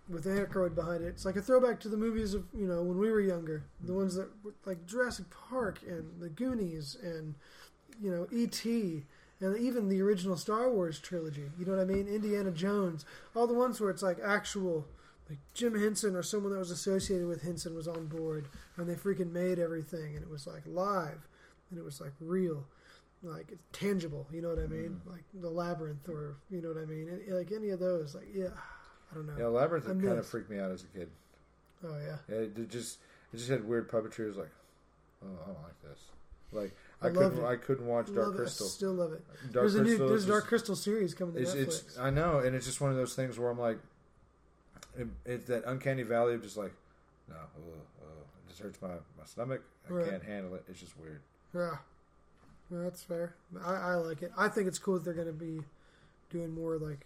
[0.07, 2.97] with Aykroyd behind it, it's like a throwback to the movies of, you know, when
[2.97, 3.65] we were younger.
[3.81, 4.29] The ones that
[4.65, 7.35] like Jurassic Park and The Goonies and,
[8.01, 9.03] you know, E.T
[9.41, 11.51] and even the original Star Wars trilogy.
[11.57, 12.07] You know what I mean?
[12.07, 14.85] Indiana Jones, all the ones where it's like actual,
[15.29, 18.95] like Jim Henson or someone that was associated with Henson was on board, and they
[18.95, 21.27] freaking made everything, and it was like live,
[21.69, 22.65] and it was like real,
[23.23, 24.27] like it's tangible.
[24.31, 24.81] You know what I mm-hmm.
[24.81, 25.01] mean?
[25.05, 27.19] Like the labyrinth, or you know what I mean?
[27.27, 28.49] Like any of those, like yeah,
[29.11, 29.33] I don't know.
[29.37, 31.09] Yeah, Labyrinth kind of freaked me out as a kid.
[31.83, 32.99] Oh yeah, Yeah, it just
[33.33, 34.25] it just had weird puppetry.
[34.25, 34.51] It was like,
[35.23, 35.99] oh, I don't like this.
[36.51, 37.43] Like I I, couldn't it.
[37.45, 38.33] I couldn't watch Dark love it.
[38.33, 38.67] I Crystal.
[38.67, 39.23] still love it.
[39.51, 41.67] Dark there's a new there's Dark just- Crystal series coming to It's, Netflix.
[41.87, 43.79] it's I know, and it's just one of those things where I'm like,
[44.97, 46.73] it, it's that uncanny valley of just like,
[47.29, 47.43] no, ugh,
[48.01, 48.07] ugh,
[48.45, 49.61] it just hurts my, my stomach.
[49.89, 50.09] I Right.
[50.09, 50.63] can't handle it.
[50.69, 51.21] It's just weird.
[51.55, 51.77] Yeah,
[52.69, 53.35] Well, that's fair.
[53.65, 54.31] I, I like it.
[54.37, 55.61] I think it's cool that they're going to be
[56.29, 57.05] doing more like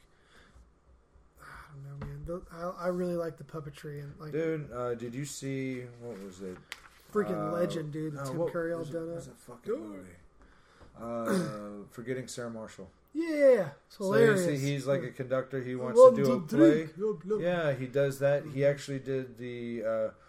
[1.41, 2.41] I don't know, man.
[2.79, 6.41] I, I really like the puppetry and like Dude, uh, did you see what was
[6.41, 6.58] it?
[7.15, 8.13] Freaking Uh, legend, dude.
[8.13, 9.15] no, Tim Curry all it- done up.
[9.15, 10.10] was that fucking movie?
[10.99, 12.89] Uh, forgetting Sarah Marshall.
[13.17, 14.45] Yeah, it's So you hilarious.
[14.45, 15.63] see, he's like a conductor.
[15.63, 16.84] He wants to do a play.
[16.84, 16.88] three.
[16.97, 17.38] Blah, blah.
[17.39, 18.43] Yeah, he does that.
[18.54, 19.88] He actually did the uh,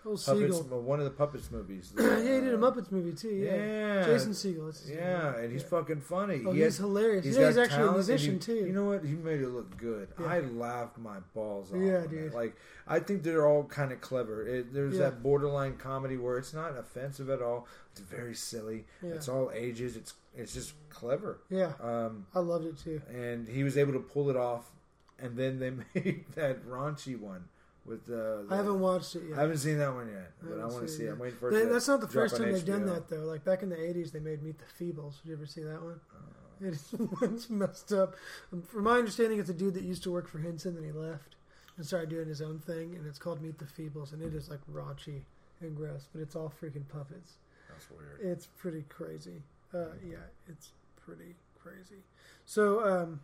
[0.09, 0.83] Oh, puppets, Segel.
[0.83, 1.92] one of the puppets movies.
[1.99, 3.29] yeah, he did a Muppets movie too.
[3.35, 4.72] Yeah, Yeah, Jason Segel.
[4.88, 5.35] Yeah, name.
[5.42, 5.68] and he's Yeah.
[5.68, 6.42] fucking funny.
[6.46, 7.25] Oh, He he's hilarious.
[7.25, 8.55] he's yeah, he's actually a talent, musician he- too.
[8.55, 9.05] You know what?
[9.05, 10.07] He made it look good.
[10.25, 11.79] I laughed my balls off.
[11.81, 12.35] Yeah, dude.
[12.35, 12.55] Like
[12.87, 14.46] I think they're all kind of clever.
[14.46, 17.66] It, there's that borderline comedy where it's not offensive at all.
[17.90, 18.85] It's very silly.
[19.03, 19.96] It's all ages.
[19.96, 21.40] It's it's just clever.
[21.51, 23.01] yeah, Um, I loved it too.
[23.09, 24.70] and he was able to pull it off.
[25.18, 27.44] And then they made that raunchy one
[27.87, 28.46] with uh, the.
[28.51, 29.38] I haven't watched it yet.
[29.38, 31.05] I haven't seen that one yet, I but I want to see.
[31.05, 31.12] it it.
[31.12, 31.55] I'm waiting for it.
[31.55, 33.25] They- to that's not the first time they've done that though.
[33.25, 35.22] Like back in the '80s, they made Meet the Feebles.
[35.22, 36.01] Did you ever see that one?
[36.14, 36.20] Uh.
[36.61, 38.16] It's, it's messed up.
[38.51, 40.90] Um, From my understanding, it's a dude that used to work for Henson and he
[40.92, 41.37] left
[41.77, 44.49] and started doing his own thing, and it's called Meet the Feebles, and it is
[44.49, 45.20] like raunchy
[45.61, 47.33] and gross, but it's all freaking puppets.
[47.68, 48.20] That's weird.
[48.22, 49.42] It's pretty crazy.
[49.77, 50.17] Uh, yeah,
[50.49, 50.73] it's
[51.05, 52.03] pretty crazy.
[52.47, 53.21] So um,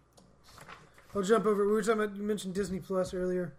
[1.15, 1.67] I'll jump over.
[1.67, 3.53] We were talking about you mentioned Disney Plus earlier,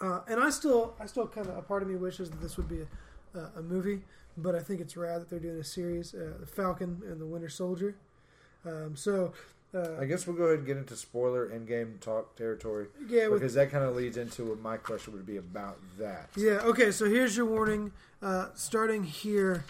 [0.00, 2.56] uh, and I still, I still kind of a part of me wishes that this
[2.56, 4.02] would be a, a, a movie,
[4.36, 7.26] but I think it's rad that they're doing a series, uh, The Falcon and the
[7.26, 7.94] Winter Soldier.
[8.66, 9.32] Um, so.
[9.74, 13.40] Uh, I guess we'll go ahead and get into spoiler Endgame talk territory yeah, with
[13.40, 16.28] because that kind of leads into what my question would be about that.
[16.36, 17.90] Yeah, okay, so here's your warning.
[18.22, 19.64] Uh, starting here,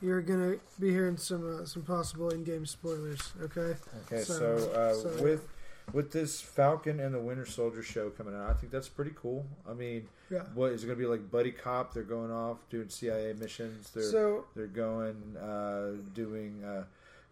[0.00, 3.76] you're going to be hearing some uh, some possible Endgame spoilers, okay?
[4.06, 5.48] Okay, so, So- uh, so- with
[5.94, 9.46] with this Falcon and the Winter Soldier show coming out, I think that's pretty cool.
[9.66, 10.42] I mean, Yeah.
[10.54, 11.30] what is it going to be like?
[11.30, 11.94] Buddy cop?
[11.94, 13.90] They're going off doing CIA missions.
[13.92, 16.62] They're So, they're going uh, doing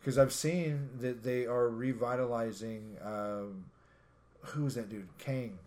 [0.01, 2.97] because I've seen that they are revitalizing.
[3.03, 3.67] Um,
[4.41, 5.09] who's that dude?
[5.19, 5.59] Kang.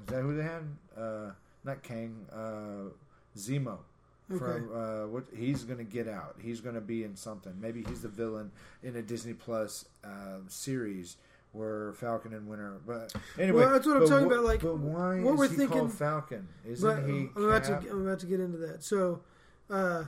[0.00, 0.62] Is that who they had?
[0.96, 1.32] Uh,
[1.64, 2.24] not Kang.
[2.32, 2.90] Uh,
[4.30, 4.38] Zemo.
[4.38, 6.36] From uh, what he's going to get out.
[6.42, 7.54] He's going to be in something.
[7.60, 8.50] Maybe he's the villain
[8.82, 11.16] in a Disney Plus uh, series
[11.52, 12.78] where Falcon and Winter.
[12.86, 15.56] But anyway, Well, that's what I'm talking about, like, but why what is we're he
[15.56, 16.46] thinking- called Falcon?
[16.66, 17.28] Isn't but he?
[17.36, 18.84] I'm about, to, I'm about to get into that.
[18.84, 19.20] So,
[19.70, 20.04] uh,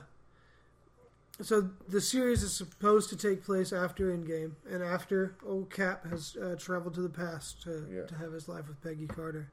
[1.41, 6.37] so the series is supposed to take place after Endgame and after old Cap has
[6.37, 8.05] uh, traveled to the past to, Yeah.
[8.05, 9.49] to have his life with Peggy Carter.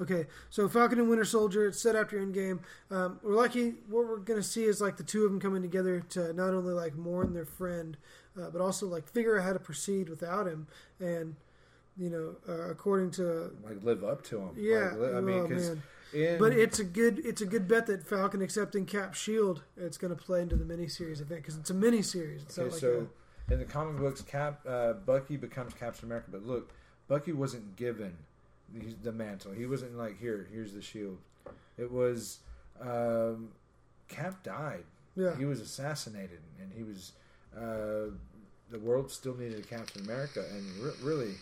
[0.00, 1.66] Okay, so Falcon and Winter Soldier.
[1.68, 2.60] It's set after Endgame.
[2.90, 3.74] Um, we're lucky.
[3.88, 6.72] What we're gonna see is like the two of them coming together to not only
[6.72, 7.96] like mourn their friend,
[8.40, 10.66] uh, but also like figure out how to proceed without him.
[10.98, 11.36] And
[11.98, 14.50] you know, uh, according to like live up to him.
[14.56, 15.82] yeah, Like, li- I mean, oh, because man.
[16.14, 19.98] in But it's a good it's a good bet that Falcon accepting Cap Shield it's
[19.98, 22.42] going to play into the miniseries event because it's a miniseries.
[22.42, 23.08] It's okay, like so
[23.50, 26.28] in the comic books, Cap uh, Bucky becomes Captain America.
[26.30, 26.70] But look,
[27.06, 28.16] Bucky wasn't given
[28.74, 29.52] the, the mantle.
[29.52, 30.48] He wasn't like here.
[30.52, 31.18] Here's the shield.
[31.78, 32.38] It was
[32.80, 33.48] um,
[34.08, 34.84] Cap died.
[35.16, 37.12] yeah, He was assassinated, and he was.
[37.56, 38.10] Uh,
[38.70, 41.34] the world still needed a Captain America, and re- really,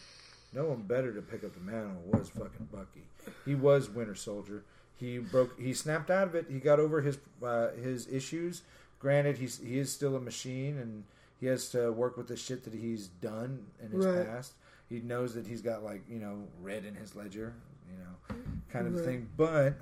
[0.55, 3.05] no one better to pick up the mantle was fucking Bucky.
[3.45, 4.65] He was Winter Soldier.
[4.97, 5.61] He broke.
[5.61, 6.47] He snapped out of it.
[6.49, 8.63] He got over his uh, his issues.
[8.99, 11.05] Granted, he's he is still a machine, and
[11.39, 14.27] he has to work with the shit that he's done in his Right.
[14.27, 14.55] past.
[14.89, 17.55] He knows that he's got like you know red in his ledger,
[17.91, 18.37] you know,
[18.71, 19.05] kind of Right.
[19.05, 19.29] thing.
[19.37, 19.75] But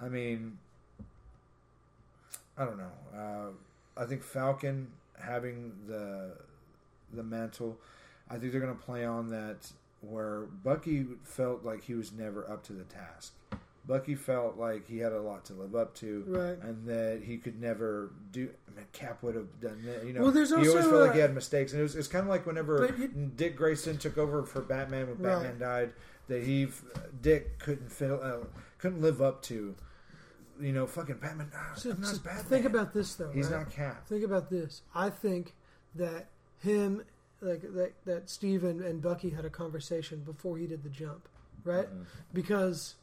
[0.00, 0.58] I mean,
[2.56, 2.92] I don't know.
[3.16, 4.88] Uh, I think Falcon
[5.18, 6.36] having the
[7.12, 7.76] the mantle,
[8.28, 12.48] I think they're going to play on that where Bucky felt like he was never
[12.48, 13.32] up to the task.
[13.90, 16.56] Bucky felt like he had a lot to live up to, Right.
[16.62, 18.48] and that he could never do.
[18.68, 20.04] I mean, Cap would have done that.
[20.06, 21.96] You know, Well, there's he always also, felt like he had mistakes, and it was
[21.96, 22.86] it's kind of like whenever
[23.36, 25.34] Dick Grayson took over for Batman when Right.
[25.42, 25.92] Batman died,
[26.28, 26.68] that he
[27.20, 28.46] Dick couldn't fill, uh,
[28.78, 29.74] couldn't live up to.
[30.60, 31.50] You know, fucking Batman.
[31.74, 32.44] So- I'm not so Batman.
[32.44, 33.30] think about this though.
[33.30, 33.58] He's right?
[33.60, 34.06] not Cap.
[34.06, 34.82] Think about this.
[34.94, 35.54] I think
[35.96, 37.02] that him,
[37.40, 41.28] like that, that Steve and, and Bucky had a conversation before he did the jump,
[41.64, 41.86] right?
[41.88, 42.02] Mm-hmm.
[42.34, 42.94] Because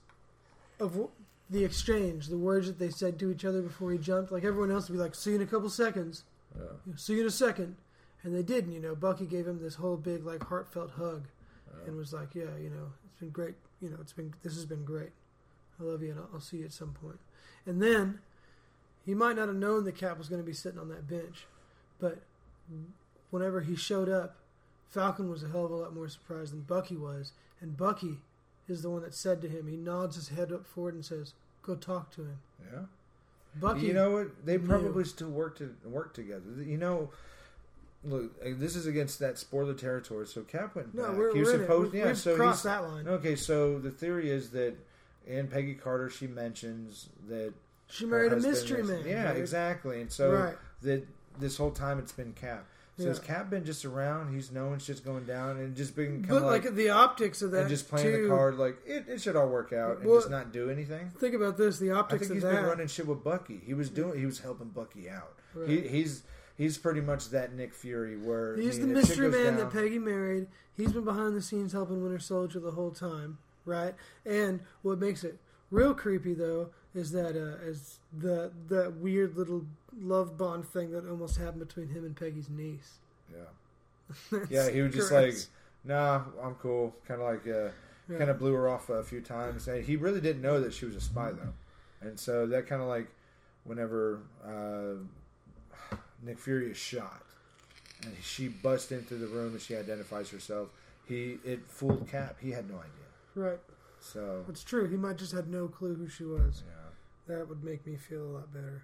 [0.80, 1.10] of w-
[1.50, 4.32] the exchange, the words that they said to each other before he jumped.
[4.32, 6.24] Like everyone else would be like, "See you in a couple seconds."
[6.56, 6.63] Yeah.
[6.86, 7.76] You know, See you in a second.
[8.24, 8.74] And they didn't.
[8.74, 11.28] You know, Bucky gave him this whole big like heartfelt hug,
[11.86, 13.56] and was like, "Yeah, you know, it's been great.
[13.82, 15.12] You know, it's been this has been great.
[15.80, 17.20] I love you, and I'll, I'll see you at some point."
[17.66, 18.20] And then
[19.06, 21.46] he might not have known that Cap was going to be sitting on that bench,
[22.00, 22.20] but
[23.30, 24.38] whenever he showed up,
[24.90, 28.18] Falcon was a hell of a lot more surprised than Bucky was, and Bucky
[28.69, 31.34] is the one that said to him, he nods his head up forward and says,
[31.63, 32.38] "Go talk to him."
[32.71, 32.80] Yeah.
[33.60, 34.45] Bucky, You know what?
[34.45, 34.67] They knew.
[34.67, 36.43] probably still work to work together.
[36.63, 37.10] You know,
[38.03, 40.27] look, uh, this is against that spoiler territory.
[40.27, 41.17] So Cap went no, back.
[41.17, 41.93] we're, he was we're supposed.
[41.93, 42.06] We, yeah.
[42.08, 43.08] We've So crossed that line.
[43.08, 43.36] okay.
[43.36, 44.75] So the theory is that
[45.25, 47.53] in Peggy Carter, she mentions that
[47.89, 49.03] She married a mystery is- man.
[49.06, 49.41] Yeah, dude.
[49.41, 50.01] exactly.
[50.01, 50.58] And so Right.
[50.84, 51.08] that
[51.39, 52.65] this whole time it's been Cap.
[52.97, 53.10] So Yeah.
[53.10, 54.33] has Cap been just around?
[54.33, 57.43] He's knowing shit's going down and just being kind But of like, like, the optics
[57.43, 59.97] of that, and just playing too, the card like it, it should all work out
[59.97, 61.12] and Well, just not do anything.
[61.19, 62.23] Think about this: the optics.
[62.23, 62.55] I think he's that.
[62.55, 63.62] been running shit with Bucky.
[63.63, 64.19] He was doing.
[64.19, 65.33] He was helping Bucky out.
[65.53, 65.69] Right.
[65.69, 66.23] He, he's
[66.55, 69.55] he's pretty much that Nick Fury where He's I the mean, shit mystery man down-
[69.57, 70.47] that Peggy married.
[70.75, 73.93] He's been behind the scenes helping Winter Soldier the whole time, right?
[74.25, 75.38] And what makes it
[75.69, 79.65] real creepy though is that uh, is the that weird little
[79.99, 82.95] love bond thing that almost happened between him and Peggy's niece.
[83.31, 84.69] Yeah, yeah.
[84.69, 85.36] He was just like,
[85.83, 87.69] "Nah, I'm cool." Kind of like, uh,
[88.10, 88.17] Yeah.
[88.19, 89.67] kind of blew her off a few times.
[89.67, 91.53] And he really didn't know that she was a spy though,
[92.07, 93.07] and so that kind of like,
[93.65, 94.95] whenever uh,
[96.23, 97.23] Nick Fury is shot,
[98.03, 100.69] and she busts into the room and she identifies herself.
[101.05, 102.38] He it fooled Cap.
[102.41, 102.89] He had no idea.
[103.36, 103.60] Right,
[104.01, 104.88] So it's true.
[104.89, 106.63] He might just had no clue who she was.
[106.67, 106.73] yeah.
[107.28, 108.84] That would make me feel a lot better.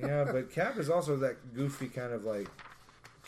[0.00, 2.48] Yeah, but Cap is also that goofy kind of like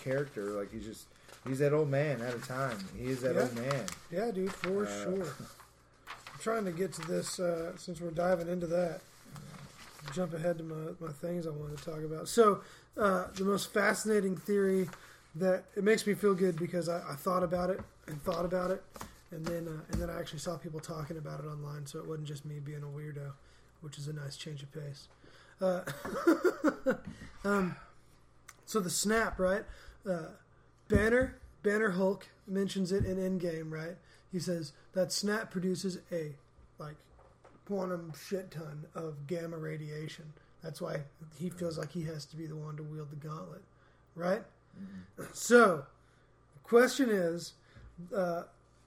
[0.02, 0.50] character.
[0.50, 1.06] Like he's just
[1.46, 2.76] he's that old man at a time.
[2.98, 3.42] He is that Yeah.
[3.42, 3.86] old man.
[4.10, 5.24] Yeah, dude, for Uh, sure.
[6.08, 9.00] I'm trying to get to this uh, since we're diving into that.
[10.12, 12.28] Jump ahead to my, my things I wanted to talk about.
[12.28, 12.60] So,
[12.98, 14.90] uh, the most fascinating theory
[15.36, 18.70] that it makes me feel good because I, I thought about it and thought about
[18.70, 18.82] it,
[19.34, 22.06] and then uh, and then I actually saw people talking about it online, so it
[22.06, 23.32] wasn't just me being a weirdo,
[23.80, 25.08] which is a nice change of pace.
[25.60, 25.80] Uh,
[27.44, 27.76] um,
[28.64, 29.64] so the snap, right?
[30.08, 30.28] Uh,
[30.88, 33.96] Banner, Banner Hulk mentions it in Endgame, right?
[34.30, 36.34] He says that snap produces a
[36.78, 36.96] like
[37.66, 40.32] quantum shit ton of gamma radiation.
[40.62, 41.02] That's why
[41.38, 43.62] he feels like he has to be the one to wield the gauntlet,
[44.14, 44.42] right?
[45.32, 45.84] So,
[46.54, 47.52] the question is,
[48.16, 48.44] uh,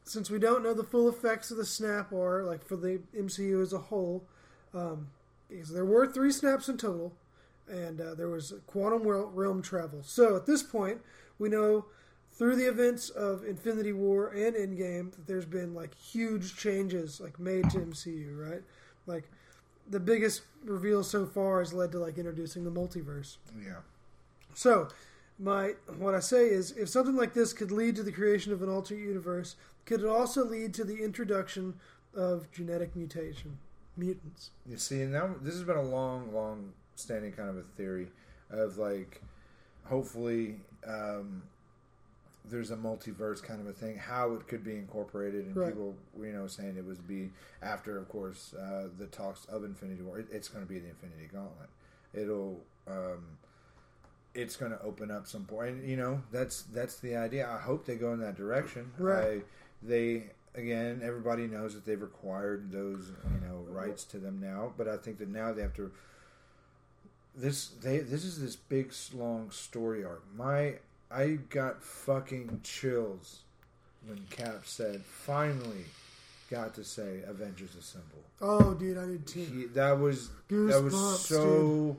[0.08, 3.62] since we don't know the full effects of the snap or like for the MCU
[3.62, 4.24] as a whole,
[4.74, 5.08] um,
[5.50, 7.14] because there were three snaps in total,
[7.70, 10.02] and uh, there was quantum realm travel.
[10.04, 11.02] So at this point,
[11.40, 11.86] we know
[12.32, 17.40] through the events of Infinity War and Endgame that there's been like huge changes like
[17.40, 18.62] made to MCU, right?
[19.08, 19.30] Like
[19.90, 23.38] the biggest reveal so far has led to like introducing the multiverse.
[23.60, 23.80] Yeah.
[24.54, 24.90] So,
[25.40, 28.62] my what I say is, if something like this could lead to the creation of
[28.62, 31.76] an alternate universe, could it also lead to the introduction
[32.16, 33.58] of genetic mutation,
[33.96, 34.52] mutants?
[34.66, 38.08] You see, and now this has been a long, long standing kind of a theory
[38.50, 39.22] of like,
[39.86, 40.56] hopefully,
[40.88, 41.44] um,
[42.50, 43.98] there's a multiverse kind of a thing.
[43.98, 45.68] How it could be incorporated, and Right.
[45.74, 47.30] people, you know, saying it would be
[47.62, 50.18] after, of course, uh, the talks of Infinity War.
[50.20, 51.70] It, it's going to be the Infinity Gauntlet.
[52.14, 52.62] It'll.
[52.88, 53.38] Um,
[54.38, 55.72] it's going to open up some point.
[55.72, 57.50] And, you know, that's that's the idea.
[57.50, 58.92] I hope they go in that direction.
[58.98, 59.24] Right.
[59.24, 59.42] I,
[59.82, 60.24] they
[60.56, 64.98] again, everybody knows that they've acquired those you know rights to them now, but I
[64.98, 65.92] think that now they have to.
[67.36, 70.24] This they this is this big long story arc.
[70.36, 70.76] My
[71.12, 73.42] I got fucking chills
[74.06, 75.86] when Cap said, "Finally,
[76.50, 79.40] got to say Avengers Assemble." Oh, dude, I did too.
[79.40, 81.98] He, that was that was Goosebumps, so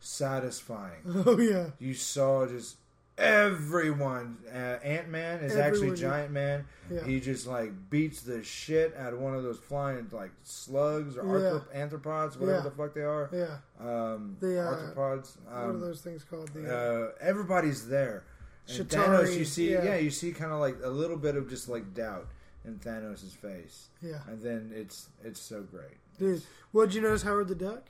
[0.00, 1.02] satisfying.
[1.26, 2.76] Oh yeah, You saw just
[3.18, 4.38] everyone.
[4.52, 6.64] Uh, Ant Man is actually Giant Man.
[6.90, 7.04] Yeah.
[7.04, 11.24] He just like beats the shit out of one of those flying like slugs or
[11.38, 11.44] Yeah.
[11.60, 12.60] arthrop- anthropods, whatever Yeah.
[12.62, 13.28] the fuck they are.
[13.32, 13.56] yeah.
[13.78, 15.36] Um, The, uh, arthropods.
[15.44, 16.48] what are Um, those things called?
[16.48, 18.24] The uh, uh, everybody's there.
[18.68, 19.82] And Thanos, you see, yeah.
[19.84, 22.28] yeah, you see kind of like a little bit of just like doubt
[22.64, 25.96] in Thanos' face, yeah, and then it's it's so great.
[26.18, 26.42] dude.
[26.70, 27.84] What'd you notice, Howard the Duck?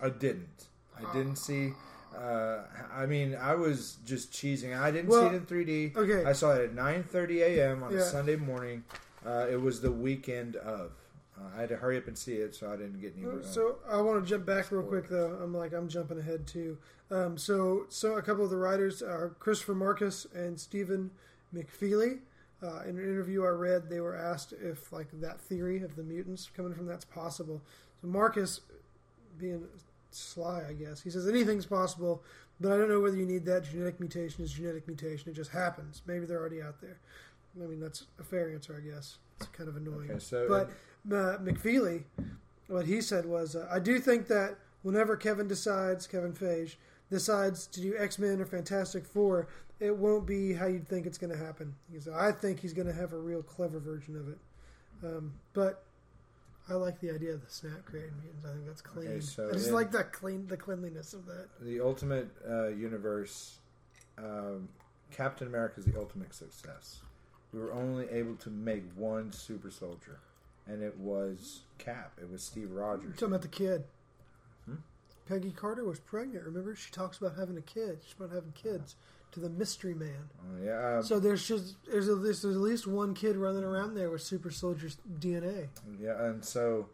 [0.00, 0.66] I didn't.
[1.06, 1.72] I didn't see.
[2.16, 4.78] Uh, I mean, I was just cheesing.
[4.78, 5.96] I didn't Well, see it in 3D.
[5.96, 6.24] okay.
[6.24, 7.82] I saw it at 9:30 a.m.
[7.82, 7.98] on Yeah.
[7.98, 8.84] a Sunday morning.
[9.24, 10.92] Uh, it was the weekend of.
[11.38, 13.26] Uh, I had to hurry up and see it, so I didn't get any.
[13.26, 15.38] uh, So I want to jump back real quick though.
[15.40, 16.78] I'm like I'm jumping ahead too.
[17.10, 21.10] Um, so so a couple of the writers are Christopher Markus and Stephen
[21.54, 22.20] McFeely.
[22.60, 26.02] Uh, in an interview I read, they were asked if like that theory of the
[26.02, 27.62] mutants coming from that's possible.
[28.00, 28.62] So Markus,
[29.38, 29.64] being
[30.10, 32.22] sly, I guess, he says anything's possible,
[32.60, 35.30] but I don't know whether you need that genetic mutation is genetic mutation.
[35.30, 36.02] It just happens.
[36.06, 36.98] Maybe they're already out there.
[37.62, 39.16] I mean, that's a fair answer, I guess.
[39.40, 40.10] It's kind of annoying.
[40.10, 40.70] Okay, so- but
[41.14, 42.02] uh, McFeely,
[42.68, 46.76] what he said was, uh, I do think that whenever Kevin decides, Kevin Feige
[47.10, 49.48] decides to do X Men or Fantastic Four,
[49.80, 51.74] it won't be how you'd think it's going to happen.
[51.92, 54.38] He said, I think he's going to have a real clever version of it.
[55.04, 55.84] Um, but
[56.70, 58.44] I like the idea of the snap creating mutants.
[58.46, 59.08] I think that's clean.
[59.08, 61.48] Okay, so I just in- like that clean, the cleanliness of that.
[61.60, 63.58] the Ultimate uh, Universe,
[64.18, 64.68] um,
[65.10, 67.00] Captain America is the ultimate success.
[67.52, 70.18] We were only able to make one super soldier,
[70.66, 72.12] and it was Cap.
[72.20, 73.14] It was Steve You're Rogers.
[73.14, 73.84] talking about the kid.
[74.66, 74.74] Hmm?
[75.26, 76.44] Peggy Carter was pregnant.
[76.44, 78.00] Remember, she talks about having a kid.
[78.04, 78.96] She's about having kids
[79.32, 80.28] to the Mystery Man.
[80.40, 84.10] Oh, yeah, So there's just there's, a, there's at least one kid running around there
[84.10, 85.68] with super soldier's DNA.
[86.00, 86.88] Yeah, and so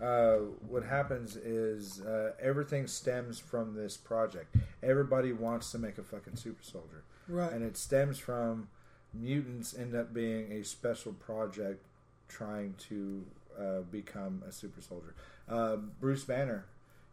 [0.00, 0.36] uh,
[0.68, 4.54] what happens is uh, everything stems from this project.
[4.82, 7.52] Everybody wants to make a fucking super soldier, Right.
[7.52, 8.68] and it stems from
[9.12, 11.84] mutants end up being a special project
[12.28, 13.24] trying to
[13.58, 15.14] uh, become a super soldier.
[15.48, 16.64] Uh, Bruce Banner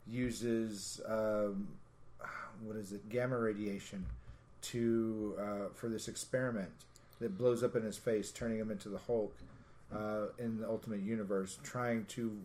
[0.07, 1.67] uses um,
[2.63, 4.05] what is it gamma radiation
[4.61, 6.69] to uh, for this experiment
[7.19, 9.35] that blows up in his face, turning him into the Hulk
[9.95, 12.37] uh, in the Ultimate Universe, trying to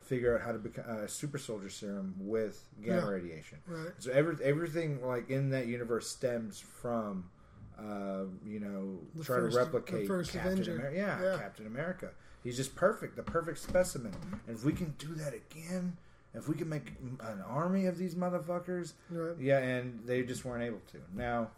[0.00, 3.08] figure out how to become a super soldier serum with gamma Yeah.
[3.08, 3.58] radiation.
[3.66, 3.92] Right.
[4.00, 7.30] So every, everything like in that universe stems from
[7.78, 10.92] uh, you know The try first- to replicate Captain America.
[10.94, 11.38] Yeah, Yeah.
[11.38, 12.10] Captain America.
[12.44, 14.12] He's just perfect, the perfect specimen.
[14.48, 15.96] And if we can do that again,
[16.34, 19.36] if we can make an army of these motherfuckers, Right.
[19.38, 20.98] yeah, and they just weren't able to.
[21.14, 21.50] Now,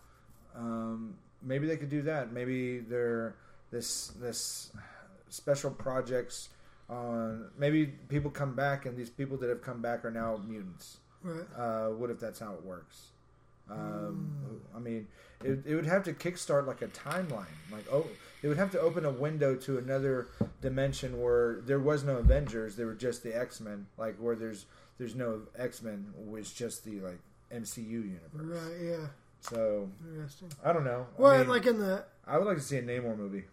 [0.57, 2.33] um, maybe they could do that.
[2.33, 3.35] Maybe they're
[3.71, 4.73] this this
[5.31, 6.49] special projects
[6.89, 7.51] on.
[7.59, 10.99] Maybe people come back, and these people that have come back are now mutants.
[11.23, 11.45] Right.
[11.57, 13.09] Uh, what if that's how it works?
[13.71, 15.09] Um, I mean,
[15.43, 17.47] it, it would have to kickstart like a timeline.
[17.73, 18.07] Like, oh,
[18.45, 20.29] it would have to open a window to another
[20.61, 22.77] dimension where there was no Avengers.
[22.77, 23.87] There were just the X Men.
[23.97, 24.67] Like where there's
[24.99, 28.21] there's no X Men, was just the like MCU universe.
[28.35, 28.81] Right.
[28.83, 29.07] Yeah.
[29.41, 30.49] So Interesting.
[30.63, 31.07] I don't know.
[31.19, 33.45] I Well, mean, like in the I would like to see a Namor movie.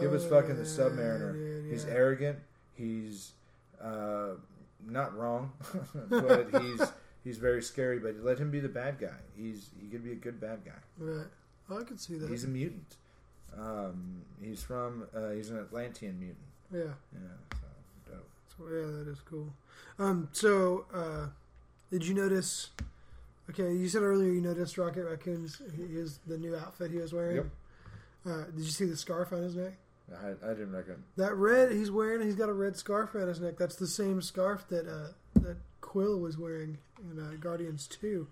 [0.00, 1.68] Give us Oh, fucking the yeah, Submariner.
[1.68, 2.38] He's arrogant.
[2.76, 3.32] He's
[3.82, 4.34] uh,
[4.88, 5.52] not wrong,
[6.10, 6.80] but he's
[7.24, 7.98] he's very scary.
[7.98, 9.18] But let him be the bad guy.
[9.36, 10.78] He's he could be a good bad guy.
[10.96, 11.26] Right.
[11.68, 12.30] I could see that.
[12.30, 12.94] He's a mutant.
[13.58, 16.38] Um, he's from uh, he's an Atlantean mutant.
[16.72, 16.94] yeah.
[17.12, 18.28] Yeah, so dope.
[18.56, 19.52] So, yeah, that is cool.
[19.98, 21.26] Um, so, uh,
[21.90, 22.70] did you notice?
[23.48, 27.36] Okay, you said earlier you noticed Rocket Raccoon's his the new outfit he was wearing.
[27.36, 27.46] Yep.
[28.26, 29.74] Uh, did you see the scarf on his neck?
[30.12, 31.02] I, I didn't reckon.
[31.16, 33.56] That red he's wearing, he's got a red scarf around his neck.
[33.56, 36.78] That's the same scarf that uh, that Quill was wearing
[37.10, 38.26] in uh, Guardians Two,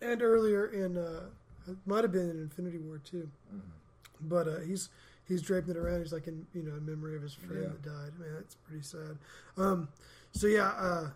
[0.00, 1.24] and earlier in uh,
[1.68, 3.28] it might have been in Infinity War too.
[4.28, 4.88] But uh, he's
[5.26, 6.00] he's draping it around.
[6.02, 7.68] He's like in you know in memory of his friend Yeah.
[7.68, 8.18] that died.
[8.18, 9.18] Man, that's pretty sad.
[9.56, 9.88] Um,
[10.32, 11.10] so yeah, uh,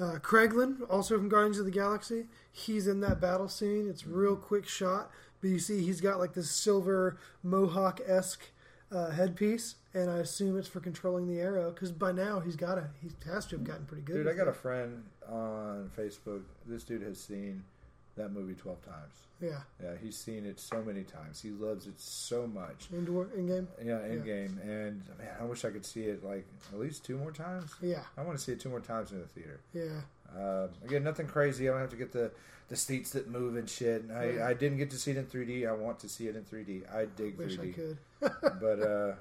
[0.00, 3.88] uh, Kraglin, also from Guardians of the Galaxy, he's in that battle scene.
[3.88, 5.10] It's a real quick shot,
[5.40, 8.42] but you see he's got like this silver mohawk esque
[8.92, 12.76] uh, headpiece, and I assume it's for controlling the arrow because by now he's got
[12.78, 14.14] a he has to have gotten pretty good.
[14.24, 16.42] Dude, I got a friend on Facebook.
[16.66, 17.64] This dude has seen
[18.16, 19.14] that movie twelve times.
[19.40, 21.40] Yeah, Yeah, he's seen it so many times.
[21.42, 22.86] He loves it so much.
[22.92, 23.68] indoor in game.
[23.84, 24.24] Yeah, in Yeah.
[24.24, 27.74] game, and man, I wish I could see it like at least two more times.
[27.82, 29.60] Yeah, I want to see it two more times in the theater.
[29.72, 30.00] yeah,
[30.34, 31.68] Uh, again, nothing crazy.
[31.68, 32.30] I don't have to get the
[32.68, 34.02] the seats that move and shit.
[34.04, 34.46] And I, Yeah.
[34.48, 35.66] I didn't get to see it in 3D.
[35.68, 36.84] I want to see it in 3D.
[36.90, 37.68] I dig wish 3D.
[37.68, 37.98] I could.
[38.60, 39.14] but uh,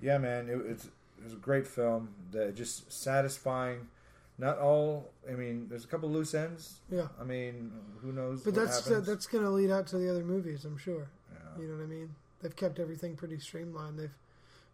[0.00, 2.10] yeah, man, it, it's it was a great film.
[2.32, 3.88] That just satisfying.
[4.38, 5.10] Not all.
[5.28, 6.80] I mean, there's a couple loose ends.
[6.90, 7.70] Yeah, I mean,
[8.02, 8.42] who knows?
[8.42, 9.06] but that's happens.
[9.06, 10.64] that's going to lead out to the other movies.
[10.64, 11.08] I'm sure.
[11.32, 11.62] Yeah.
[11.62, 12.14] You know what I mean?
[12.42, 13.98] They've kept everything pretty streamlined.
[13.98, 14.14] They've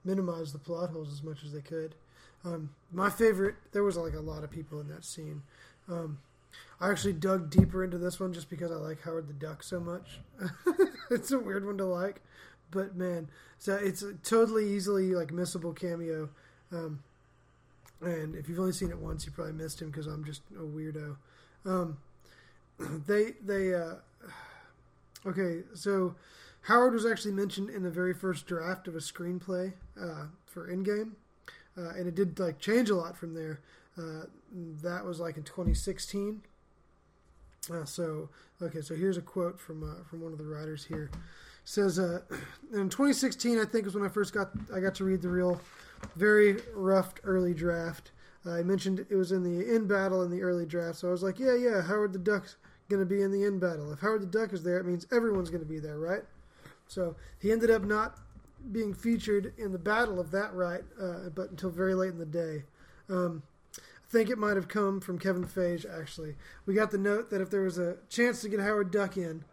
[0.04, 1.94] minimized the plot holes as much as they could.
[2.44, 5.42] Um, my favorite, there was like a lot of people in that scene.
[5.88, 6.18] Um,
[6.80, 9.78] I actually dug deeper into this one just because I like Howard the Duck so
[9.78, 10.20] much.
[11.10, 12.22] it's a weird one to like,
[12.70, 16.30] but man, so it's a totally easily like missable cameo.
[16.72, 17.02] Um,
[18.00, 20.62] and if you've only seen it once, you probably missed him because I'm just a
[20.62, 21.16] weirdo.
[21.64, 21.98] Um,
[23.06, 23.96] they they uh,
[25.26, 26.14] okay, so
[26.62, 31.12] Howard was actually mentioned in the very first draft of a screenplay uh, for Endgame,
[31.76, 33.60] uh, and it did like change a lot from there.
[33.98, 34.24] Uh,
[34.82, 36.42] that was like in 2016.
[37.70, 38.28] Uh, so
[38.62, 41.10] okay, so here's a quote from uh, from one of the writers here.
[41.64, 42.20] Says uh,
[42.72, 45.60] in 2016, I think was when I first got I got to read the real,
[46.16, 48.12] very rough early draft.
[48.46, 51.10] Uh, I mentioned it was in the in battle in the early draft, so I
[51.10, 52.56] was like, yeah, yeah, Howard the Duck's
[52.88, 53.92] going to be in the in battle.
[53.92, 56.22] If Howard the Duck is there, it means everyone's going to be there, right?
[56.88, 58.18] So he ended up not
[58.72, 62.26] being featured in the battle of that right, uh, but until very late in the
[62.26, 62.64] day.
[63.08, 63.42] Um,
[63.76, 65.86] I think it might have come from Kevin Feige.
[65.88, 66.34] Actually,
[66.66, 69.44] we got the note that if there was a chance to get Howard Duck in,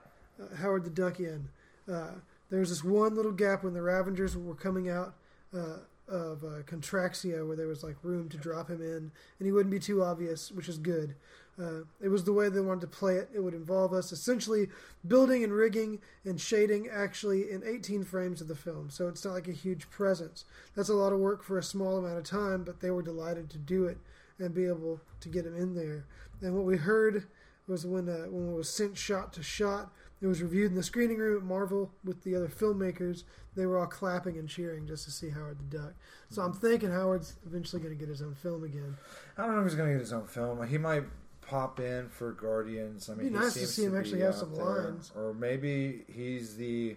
[0.41, 1.49] uh, Howard the Duck in,
[1.91, 2.11] uh,
[2.49, 5.15] there was this one little gap when the Ravagers were coming out
[5.53, 9.51] uh, of uh, Contraxia, where there was like room to drop him in, and he
[9.51, 11.15] wouldn't be too obvious, which is good.
[11.59, 13.29] Uh, it was the way they wanted to play it.
[13.33, 14.69] It would involve us essentially
[15.07, 18.91] building and rigging and shading actually in 18 frames of the film.
[18.91, 20.45] So it's not like a huge presence.
[20.75, 23.49] That's a lot of work for a small amount of time, but they were delighted
[23.49, 23.97] to do it
[24.37, 26.05] and be able to get him in there.
[26.41, 27.25] And what we heard
[27.67, 29.91] was when uh, when it was sent shot to shot,
[30.21, 33.23] it was reviewed in the screening room at Marvel with the other filmmakers.
[33.55, 35.93] They were all clapping and cheering just to see Howard the Duck.
[36.29, 38.97] So I'm thinking Howard's eventually going to get his own film again.
[39.37, 40.65] I don't know if he's going to get his own film.
[40.67, 41.03] He might
[41.41, 43.09] pop in for Guardians.
[43.09, 44.65] I mean, Be he nice to see him be actually have some there.
[44.65, 45.11] lines.
[45.15, 46.95] or maybe he's the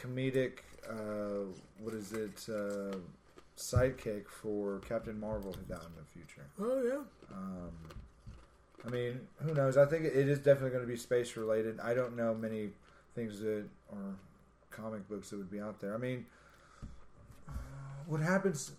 [0.00, 0.58] comedic.
[0.90, 1.46] Uh,
[1.80, 2.46] what is it?
[2.48, 2.96] Uh,
[3.56, 6.44] sidekick for Captain Marvel down in the future.
[6.60, 7.34] Oh yeah.
[7.36, 7.70] Um,
[8.86, 9.76] I mean, who knows?
[9.76, 11.78] I think it is definitely going to be space related.
[11.80, 12.70] I don't know many
[13.14, 14.16] things that are
[14.70, 15.94] comic books that would be out there.
[15.94, 16.26] I mean,
[18.06, 18.72] what happens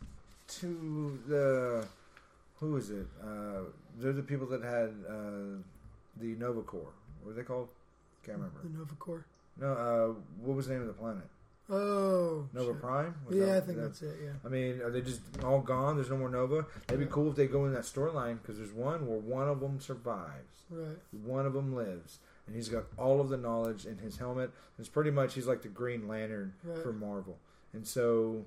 [0.60, 1.86] to the
[2.60, 3.08] who is it?
[3.22, 3.62] Uh,
[3.98, 5.62] they're the people that had uh,
[6.20, 6.94] the Nova Corps.
[7.22, 7.70] What were they called?
[8.26, 8.60] Can't remember.
[8.64, 9.26] The Nova Corps.
[9.60, 11.24] No, uh, what was the name of the planet?
[11.70, 12.48] Oh.
[12.54, 12.82] Nova shit.
[12.82, 13.16] Prime.
[13.26, 14.20] Was Yeah, that- I think that- that's it.
[14.24, 14.32] Yeah.
[14.44, 15.96] I mean, are they just all gone?
[15.96, 16.66] There's no more Nova.
[16.88, 19.60] That'd be cool if they go in that storyline because there's one where one of
[19.62, 20.98] them survives, Right.
[21.12, 24.52] one of them lives, and he's got all of the knowledge in his helmet.
[24.78, 26.78] It's pretty much he's like the Green Lantern Right.
[26.80, 27.40] for Marvel,
[27.72, 28.46] and so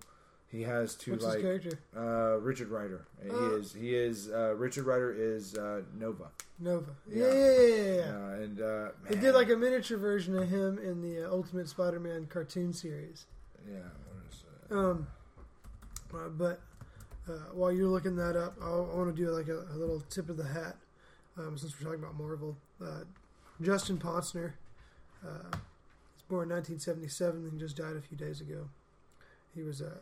[0.51, 1.78] he has to What's like character?
[1.97, 3.07] uh, Richard Rider.
[3.22, 3.51] He Uh.
[3.57, 6.28] is he is uh, Richard Rider is uh, Nova.
[6.59, 6.92] Nova.
[7.09, 7.26] Yeah.
[7.26, 8.03] Yeah, yeah, yeah, yeah.
[8.03, 11.68] Uh, and uh, They did like a miniature version of him in the uh, Ultimate
[11.68, 13.26] Spider-Man cartoon series.
[13.68, 13.78] yeah.
[14.70, 15.07] Um,
[16.14, 16.61] uh, but
[17.28, 20.01] uh, while you're looking that up, I, I want to do like a, a little
[20.11, 20.76] tip of the hat
[21.38, 22.57] um, since we're talking about Marvel.
[22.84, 23.01] Uh,
[23.61, 24.55] Justin Ponsor
[25.24, 28.68] uh, was born in 1977 and just died a few days ago.
[29.55, 29.99] He was a,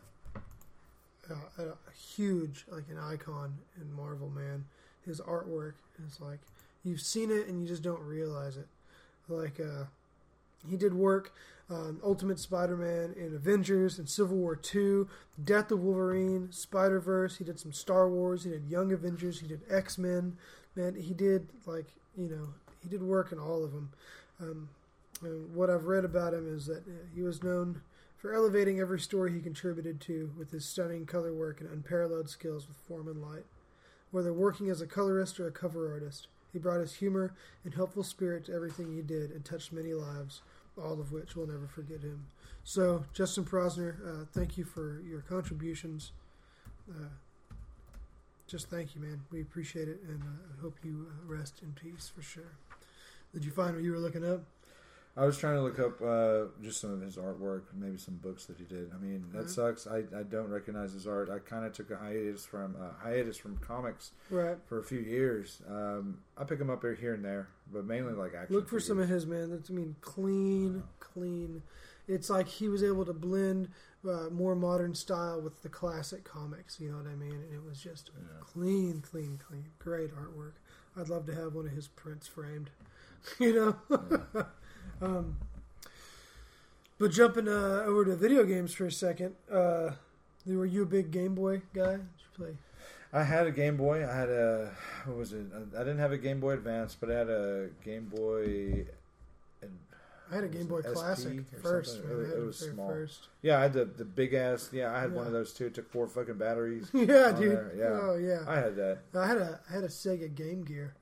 [1.30, 1.76] a, a
[2.16, 4.64] huge, like an icon in Marvel, man.
[5.04, 5.74] His artwork
[6.06, 6.40] is like
[6.82, 8.68] you've seen it and you just don't realize it.
[9.28, 9.84] Like uh,
[10.68, 11.32] he did work
[11.70, 15.08] on Ultimate Spider-Man in Avengers and Civil War Two,
[15.42, 17.36] Death of Wolverine, Spider Verse.
[17.38, 18.44] He did some Star Wars.
[18.44, 19.40] He did Young Avengers.
[19.40, 20.36] He did X Men.
[20.76, 22.48] Man, he did like you know
[22.82, 23.90] he did work in all of them.
[24.40, 24.68] Um,
[25.54, 26.82] what I've read about him is that
[27.14, 27.80] he was known
[28.24, 32.66] for elevating every story he contributed to with his stunning color work and unparalleled skills
[32.66, 33.44] with form and light.
[34.12, 38.02] Whether working as a colorist or a cover artist, he brought his humor and helpful
[38.02, 40.40] spirit to everything he did and touched many lives,
[40.82, 42.24] all of which will never forget him.
[42.62, 46.12] So, Justin Ponsor, uh, thank you for your contributions.
[46.90, 47.08] Uh,
[48.46, 49.20] just thank you, man.
[49.30, 52.56] We appreciate it, and uh, I hope you uh, rest in peace for sure.
[53.34, 54.44] Did you find what you were looking up?
[55.16, 58.46] I was trying to look up uh, just some of his artwork, maybe some books
[58.46, 58.90] that he did.
[58.92, 59.48] I mean, that Mhm.
[59.50, 59.86] sucks.
[59.86, 61.30] I, I don't recognize his art.
[61.30, 64.58] I kind of took a hiatus from uh, hiatus from comics Right.
[64.66, 65.62] for a few years.
[65.68, 68.56] Um, I pick them up here, here and there, but mainly like action.
[68.56, 69.50] Look for some of his man.
[69.50, 71.62] That's I mean clean, clean.
[72.08, 73.68] It's like he was able to blend
[74.06, 76.78] uh, more modern style with the classic comics.
[76.80, 77.32] You know what I mean?
[77.32, 78.22] And it was just Yeah.
[78.40, 79.66] clean, clean, clean.
[79.78, 80.54] Great artwork.
[80.96, 82.70] I'd love to have one of his prints framed.
[83.38, 84.46] you know.
[85.03, 85.37] Um,
[86.99, 89.35] but jumping uh, over to video games for a second.
[89.51, 89.91] Uh,
[90.47, 91.93] were you a big Game Boy guy?
[91.93, 92.57] Did you play?
[93.12, 94.07] I had a Game Boy.
[94.09, 94.70] I had a
[95.07, 95.47] what was it?
[95.74, 98.87] I didn't have a Game Boy Advance, but I had a Game Boy.
[100.30, 101.99] I had a Game Boy Classic first.
[101.99, 102.89] It was- it was small.
[102.89, 103.28] first.
[103.43, 104.70] Yeah, I had the the big ass.
[104.72, 105.66] Yeah, I had one of those too.
[105.66, 106.89] It took four fucking batteries.
[106.95, 107.53] yeah, dude.
[107.53, 108.01] there, yeah.
[108.03, 108.43] Oh yeah.
[108.49, 108.99] I had that.
[109.14, 110.95] I had a I had a Sega Game Gear.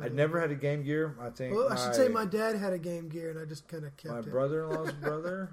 [0.00, 1.14] I'd never had a Game Gear.
[1.20, 1.54] I think.
[1.54, 3.96] Well, I should say my dad had a Game Gear, and I just kind of
[3.96, 4.30] kept my it.
[4.30, 5.50] brother-in-law's brother.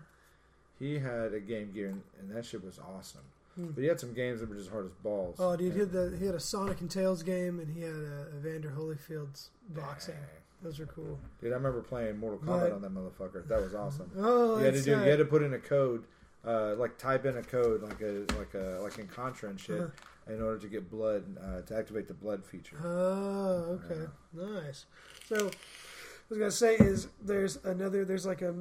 [0.79, 3.21] He had a Game Gear, and, and that shit was awesome.
[3.55, 3.67] Hmm.
[3.67, 5.37] But he had some games that were just hard as balls.
[5.39, 7.95] Oh, dude, he had the he had a Sonic and Tails game, and he had
[7.95, 10.13] a Evander Holyfield's boxing.
[10.61, 11.17] Those are cool.
[11.41, 13.47] Dude, I remember playing Mortal Kombat But- on that motherfucker.
[13.47, 14.11] That was awesome.
[14.17, 14.95] Oh, you had to do.
[14.95, 15.05] right.
[15.05, 16.03] You had to put in a code,
[16.45, 19.79] uh, like type in a code, like a like a like in Contra and shit,
[19.81, 19.89] Uh-huh.
[20.29, 22.77] In order to get blood uh, to activate the blood feature.
[22.83, 24.85] Oh, okay, nice.
[25.27, 28.05] So, what I was gonna say is there's another.
[28.05, 28.53] There's like a,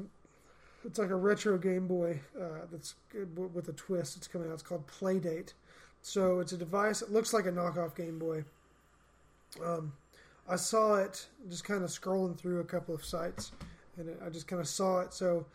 [0.85, 4.17] it's like a retro Game Boy uh, that's good with a twist.
[4.17, 4.55] It's coming out.
[4.55, 5.53] It's called Playdate.
[6.03, 7.03] So it's a device.
[7.03, 8.45] It looks like a knockoff Game Boy.
[9.65, 9.93] Um,
[10.49, 13.51] I saw it just kind of scrolling through a couple of sites,
[13.97, 15.13] and it, I just kind of saw it.
[15.13, 15.47] So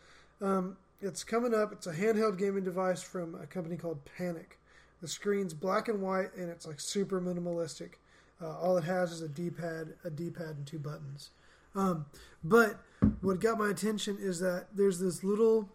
[0.42, 1.72] um, it's coming up.
[1.72, 4.58] It's a handheld gaming device from a company called Panic.
[5.02, 7.94] The screen's black and white, and it's like super minimalistic.
[8.40, 11.30] Uh, all it has is a D-pad, a D-pad, and two buttons.
[11.74, 12.06] Um,
[12.42, 12.78] but
[13.20, 15.68] what got my attention is that there's this little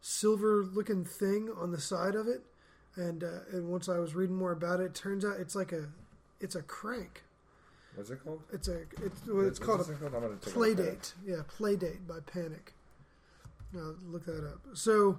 [0.00, 2.42] silver-looking thing on the side of it,
[2.96, 5.72] and uh, and once I was reading more about it, it turns out it's like
[5.72, 5.88] a,
[6.40, 7.22] it's a crank.
[7.94, 8.42] What's it called?
[8.52, 10.02] It's a it's well, it's called a called?
[10.02, 10.54] I'm gonna a look at it.
[10.54, 11.12] Playdate.
[11.26, 12.72] Yeah, Playdate by Panic.
[13.72, 14.60] Now look that up.
[14.74, 15.18] So,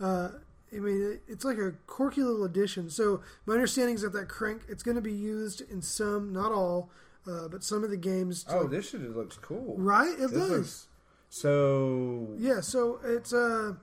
[0.00, 0.28] uh,
[0.72, 2.90] I mean, it's like a quirky little addition.
[2.90, 6.52] So my understanding is that that crank it's going to be used in some, not
[6.52, 6.90] all,
[7.26, 8.44] uh, but some of the games.
[8.44, 9.74] to- Oh, this shit looks cool.
[9.78, 10.50] right, it This does.
[10.50, 10.86] looks-
[11.28, 13.74] so Yeah, so it's uh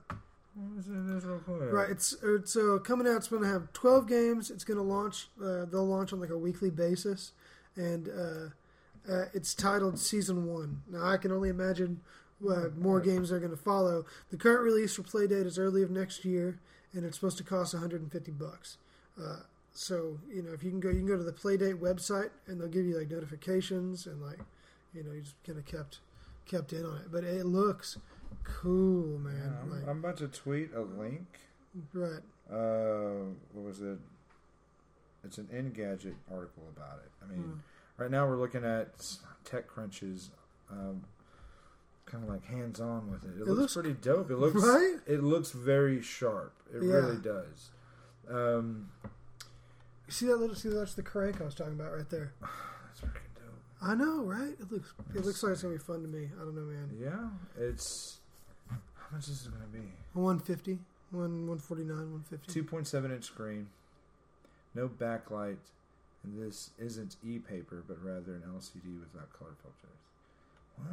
[0.56, 1.72] Let me see this real quick.
[1.72, 1.88] right.
[1.90, 3.16] It's it's uh, coming out.
[3.16, 4.50] It's going to have twelve games.
[4.50, 5.28] It's going to launch.
[5.40, 7.32] Uh, they'll launch on like a weekly basis,
[7.76, 10.82] and uh, uh, it's titled Season One.
[10.90, 12.00] Now I can only imagine
[12.48, 14.04] uh, more games are going to follow.
[14.30, 16.58] The current release for Playdate is early of next year,
[16.98, 18.76] and it's supposed to cost 150 bucks.
[19.22, 19.36] Uh,
[19.72, 22.60] so you know if you can go, you can go to the Playdate website, and
[22.60, 24.40] they'll give you like notifications and like
[24.92, 26.00] you know you just kind of kept
[26.46, 27.12] kept in on it.
[27.12, 27.96] But it looks
[28.42, 29.34] cool, man.
[29.36, 31.26] Yeah, I'm, like, I'm about to tweet a link.
[31.94, 32.20] right.
[32.50, 33.98] Uh, what was it?
[35.24, 37.10] It's an Engadget article about it.
[37.22, 37.58] I mean, Hmm.
[38.02, 38.96] right now we're looking at
[39.44, 40.30] TechCrunch's,
[40.70, 41.04] um,
[42.10, 43.40] kind of like hands on with it.
[43.40, 44.30] It, looks, looks- pretty dope.
[44.30, 44.96] It looks Right?
[45.06, 46.52] It looks very sharp.
[46.74, 46.94] It Yeah.
[46.94, 47.70] really does.
[48.28, 48.90] Um,
[50.06, 50.56] You see that little?
[50.56, 52.32] See that's the crank I was talking about right there.
[52.40, 53.62] that's freaking dope.
[53.82, 54.54] I know, right?
[54.58, 54.92] It looks.
[55.14, 56.30] It looks like it's gonna be fun to me.
[56.36, 56.90] I don't know, man.
[57.00, 57.28] Yeah,
[57.62, 58.18] it's
[58.68, 58.76] how
[59.16, 59.92] much is it going to be?
[60.14, 60.78] One fifty,
[61.10, 62.52] one one forty nine, one fifty.
[62.52, 63.68] Two point seven inch screen,
[64.74, 65.56] no backlight,
[66.24, 70.02] and this isn't e-paper, but rather an LCD without color filters.
[70.76, 70.88] What?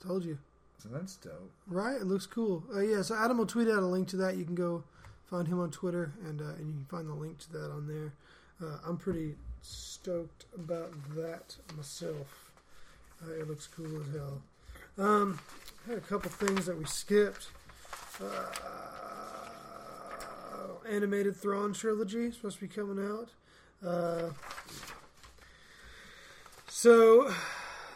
[0.00, 0.38] I told you,
[0.78, 1.50] So that's dope.
[1.66, 1.96] right?
[2.00, 2.64] It looks cool.
[2.74, 4.36] Uh, yeah, so Adam will tweet out a link to that.
[4.36, 4.84] You can go
[5.30, 7.86] find him on Twitter, and uh, and you can find the link to that on
[7.88, 8.12] there.
[8.62, 12.50] Uh, I'm pretty stoked about that myself.
[13.26, 14.42] Uh, it looks cool as hell.
[14.98, 15.38] Um,
[15.86, 17.48] had a couple things that we skipped.
[18.22, 18.26] Uh,
[20.88, 23.28] animated Thrawn trilogy supposed to be coming out.
[23.86, 24.30] Uh,
[26.68, 27.32] so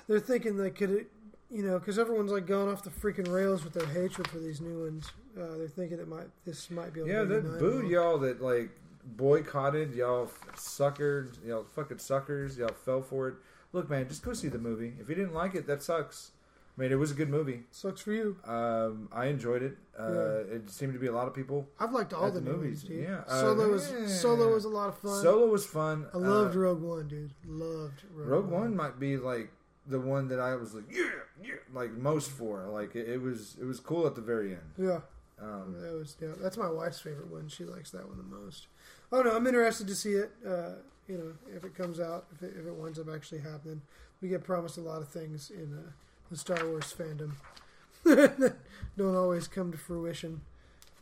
[0.09, 1.07] they're thinking they could,
[1.51, 4.61] you know, because everyone's like going off the freaking rails with their hatred for these
[4.61, 5.11] new ones.
[5.37, 7.01] Uh, they're thinking it might this might be.
[7.01, 8.71] able to Yeah, be that booed y'all that like
[9.17, 13.35] boycotted y'all suckered y'all fucking suckers y'all fell for it.
[13.73, 14.95] Look, man, just go see the movie.
[15.01, 16.33] If you didn't like it, that sucks.
[16.77, 17.65] I mean, it was a good movie.
[17.71, 18.37] Sucks for you.
[18.47, 19.77] Um, I enjoyed it.
[19.99, 21.69] Uh, It seemed to be a lot of people.
[21.79, 23.09] I've liked all the, the movies, movies, dude.
[23.09, 23.21] yeah.
[23.29, 24.07] Uh, Solo was yeah.
[24.07, 25.23] Solo was a lot of fun.
[25.23, 26.07] Solo was fun.
[26.15, 27.33] I loved Uh, Rogue One, dude.
[27.47, 29.51] Loved Rogue, Rogue One might be like
[29.91, 31.05] the one that I was like, yeah,
[31.43, 32.67] yeah, like most for.
[32.69, 34.71] Like it, it was, it was cool at the very end.
[34.79, 35.01] Yeah,
[35.41, 36.29] Um, that was yeah.
[36.41, 37.49] That's my wife's favorite one.
[37.49, 38.67] She likes that one the most.
[39.13, 40.31] Oh no, I'm interested to see it.
[40.47, 40.73] Uh,
[41.09, 43.83] you know, if it comes out, if it, if it winds up actually happening,
[44.23, 45.91] we get promised a lot of things in uh,
[46.31, 47.33] the Star Wars fandom
[48.05, 48.55] that
[48.97, 50.41] don't always come to fruition.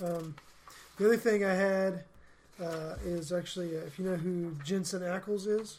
[0.03, 0.35] Um,
[0.97, 2.05] the other thing I had
[2.63, 5.79] uh, is actually uh, if you know who Jensen Ackles is.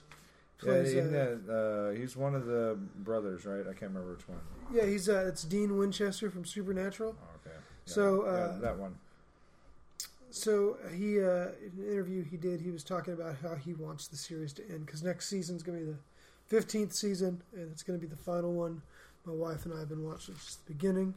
[0.63, 1.07] Yeah, plays, uh,
[1.47, 1.53] that,
[1.93, 3.61] uh, he's one of the brothers, right?
[3.61, 4.39] I can't remember which one.
[4.73, 7.15] yeah, he's uh, it's Dean Winchester from Supernatural.
[7.17, 7.55] Oh, okay.
[7.55, 8.95] Yeah, So, yeah, uh, that one.
[10.31, 14.07] So he, uh, in an interview he did, he was talking about how he wants
[14.07, 15.97] the series to end because next season's going to be the
[16.45, 18.81] fifteenth season, and it's going to be the final one.
[19.25, 21.13] My wife and I have been watching since the beginning.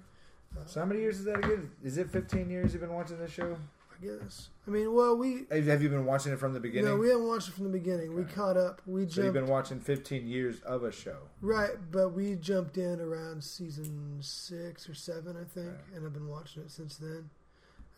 [0.57, 1.71] Uh, So how many years is that again?
[1.83, 3.57] Is it 15 years you've been watching this show?
[4.03, 4.49] I guess.
[4.67, 6.91] I mean, well, we Have you been watching it from the beginning?
[6.91, 8.15] No, we haven't watched it from the beginning.
[8.15, 8.83] We caught up.
[8.87, 11.19] We so you've been watching 15 years of a show.
[11.41, 16.29] right, but we jumped in around season six or seven, I think, and I've been
[16.29, 17.31] watching it since then.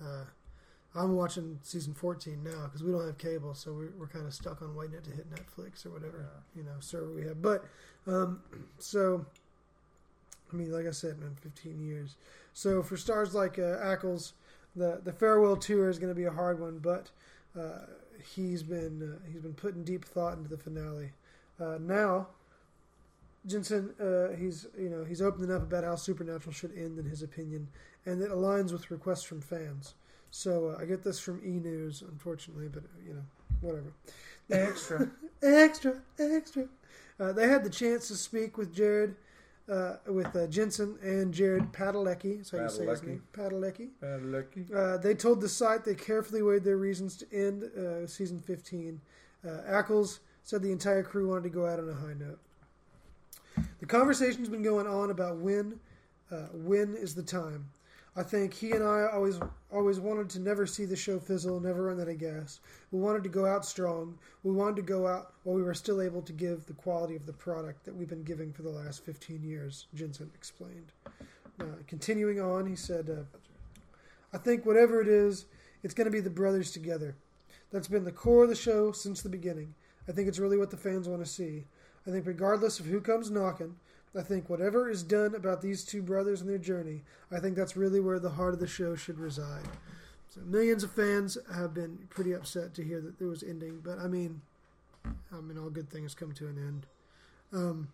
[0.01, 0.25] Uh,
[0.95, 4.35] I'm watching season 14 now because we don't have cable, so we're, we're kind of
[4.35, 7.43] stuck on waiting it to hit Netflix or whatever you know server we have.
[7.43, 7.65] But
[8.07, 8.41] um,
[8.79, 9.27] so,
[10.53, 12.17] I mean, like I said, man, 15 years.
[12.53, 14.33] So for stars like uh, Ackles,
[14.77, 17.11] the the farewell tour is going to be a hard one, but
[17.59, 17.87] uh,
[18.35, 21.13] he's been uh, he's been putting deep thought into the finale.
[21.61, 22.29] Uh, now,
[23.47, 27.23] Jensen, uh, he's you know he's opened up about how Supernatural should end in his
[27.23, 27.69] opinion,
[28.07, 29.95] and it aligns with requests from fans.
[30.31, 33.23] So uh, I get this from E News, unfortunately, but you know
[33.61, 33.93] whatever.
[34.51, 35.11] Extra.
[35.43, 36.69] extra, extra.
[37.19, 39.15] Uh, they had the chance to speak with Jared,
[39.71, 42.39] uh, with uh, Jensen and Jared Padalecki.
[42.39, 43.23] That's how you say his name.
[43.33, 43.89] Padalecki.
[44.03, 44.67] Uh, lucky.
[44.75, 49.01] Uh, they told the site they carefully weighed their reasons to end uh, season 15.
[49.45, 52.39] Uh, Ackles said the entire crew wanted to go out on a high note.
[53.81, 55.79] The conversation's been going on about when,
[56.31, 57.71] uh, when is the time.
[58.17, 59.41] I think he and I always
[59.73, 62.61] always wanted to never see the show fizzle, never run out of gas.
[62.93, 64.17] We wanted to go out strong.
[64.45, 67.27] We wanted to go out while we were still able to give the quality of
[67.27, 70.93] the product that we've been giving for the last 15 years, Jensen explained.
[71.59, 73.39] Uh, continuing on, he said, uh,
[74.33, 75.47] I think whatever it is,
[75.83, 77.17] it's going to be the brothers together.
[77.73, 79.75] That's been the core of the show since the beginning.
[80.09, 81.65] I think it's really what the fans want to see.
[82.07, 83.75] I think regardless of who comes knocking,
[84.17, 87.03] I think whatever is done about these two brothers and their journey,
[87.33, 89.65] I think that's really where the heart of the show should reside.
[90.29, 93.99] So millions of fans have been pretty upset to hear that there was ending, but
[93.99, 94.41] I mean,
[95.05, 96.87] I mean, all good things come to an end.
[97.53, 97.89] Um,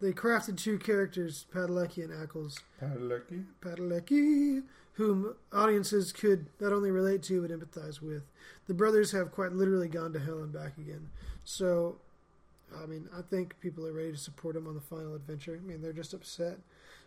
[0.00, 2.60] they crafted two characters, Padalecki and Ackles,
[2.98, 3.42] Lucky.
[3.60, 4.62] Padalecki,
[4.94, 8.22] whom audiences could not only relate to but empathize with.
[8.66, 11.10] The brothers have quite literally gone to hell and back again.
[11.44, 11.96] So,
[12.74, 15.58] I mean, I think people are ready to support them on the final adventure.
[15.60, 16.58] I mean, they're just upset.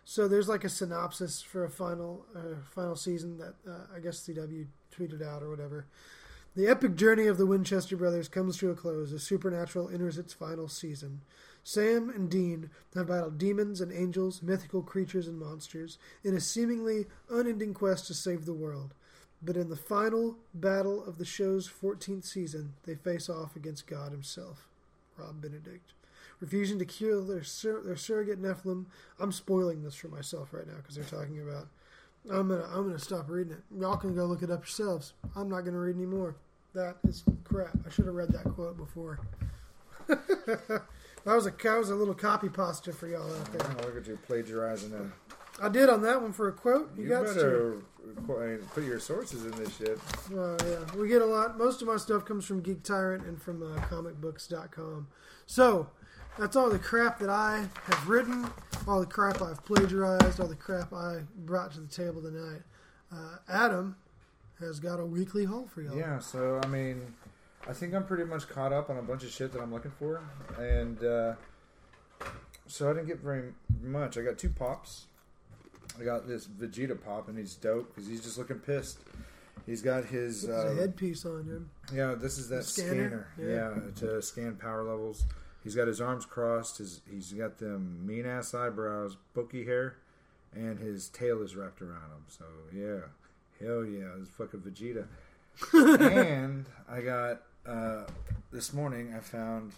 [0.04, 4.26] So there's like a synopsis for a final uh, final season that uh, I guess
[4.26, 5.86] CW tweeted out or whatever.
[6.56, 10.32] The epic journey of the Winchester brothers comes to a close as Supernatural enters its
[10.32, 11.20] final season.
[11.62, 17.06] Sam and Dean have battled demons and angels, mythical creatures and monsters, in a seemingly
[17.28, 18.94] unending quest to save the world.
[19.42, 24.10] But in the final battle of the show's 14th season, they face off against God
[24.10, 24.68] himself,
[25.20, 25.92] Rob Benedict.
[26.40, 28.86] Refusing to kill their, sur- their surrogate Nephilim.
[29.18, 31.68] I'm spoiling this for myself right now because they're talking about.
[32.30, 33.60] I'm gonna I'm gonna stop reading it.
[33.78, 35.14] Y'all can go look it up yourselves.
[35.34, 36.36] I'm not gonna read anymore.
[36.74, 37.70] That is crap.
[37.86, 39.20] I should have read that quote before.
[40.06, 40.82] that
[41.24, 43.86] was a that was a little copy pasta for y'all out there.
[43.86, 45.12] Look at you plagiarizing them.
[45.62, 46.90] I did on that one for a quote.
[46.96, 47.34] You, You, got to.
[47.34, 47.84] better mean,
[48.26, 49.98] put your sources in this shit.
[50.34, 51.58] Oh yeah, we get a lot.
[51.58, 55.08] Most of my stuff comes from Geek Tyrant and from uh, comicbooks.com.
[55.46, 55.88] So
[56.38, 58.48] that's all the crap that I have written,
[58.86, 62.62] all the crap I've plagiarized, all the crap I brought to the table tonight.
[63.12, 63.96] Uh, Adam
[64.60, 65.96] has got a weekly haul for y'all.
[65.96, 67.14] Yeah, so I mean,
[67.68, 69.90] I think I'm pretty much caught up on a bunch of shit that I'm looking
[69.90, 70.22] for,
[70.58, 71.34] and uh,
[72.66, 74.16] so I didn't get very much.
[74.16, 75.06] I got two pops.
[75.98, 78.98] I got this Vegeta pop, and he's dope because he's just looking pissed.
[79.66, 81.70] He's got his uh, headpiece on him.
[81.92, 82.14] yeah.
[82.14, 83.28] This is that Scanner?
[83.34, 84.00] scanner, yeah.
[84.00, 85.24] to scan power levels.
[85.62, 86.78] He's got his arms crossed.
[86.78, 89.96] His he's got them mean ass eyebrows, booky hair,
[90.54, 92.24] and his tail is wrapped around him.
[92.28, 95.06] So yeah, hell yeah, it's fucking Vegeta.
[96.32, 98.04] and I got uh,
[98.50, 99.14] this morning.
[99.14, 99.72] I found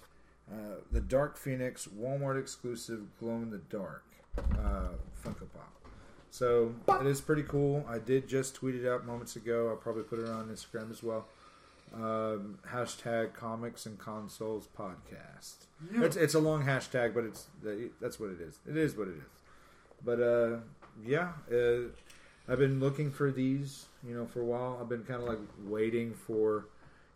[0.51, 4.05] uh, the Dark Phoenix Walmart exclusive glow in the dark
[4.39, 4.89] uh,
[5.25, 5.82] Funko Pop.
[6.33, 7.85] So it is pretty cool.
[7.87, 9.68] I did just tweet it out moments ago.
[9.68, 11.26] I'll probably put it on Instagram as well.
[11.95, 15.66] Um, hashtag Comics and Consoles Podcast.
[15.93, 17.49] It's it's a long hashtag, but it's
[18.01, 18.59] that's what it is.
[18.66, 19.43] It is what it is.
[20.03, 20.57] But uh,
[21.05, 21.91] yeah, uh,
[22.49, 24.78] I've been looking for these, you know, for a while.
[24.80, 26.64] I've been kind of like waiting for,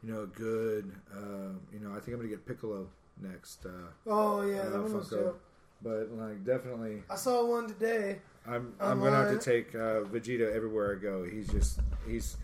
[0.03, 2.87] you know, a good, uh, you know, I think I'm gonna get Piccolo
[3.23, 3.65] next.
[3.65, 3.71] Uh,
[4.07, 5.41] Oh yeah, uh, that one was dope.
[5.81, 8.19] but like definitely, I saw one today.
[8.49, 11.25] I'm I'm gonna have to take uh, Vegeta everywhere I go.
[11.25, 12.37] He's just he's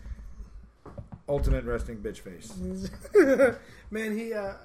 [1.27, 2.53] ultimate resting bitch face.
[3.91, 4.33] man, he.
[4.33, 4.55] Uh, man,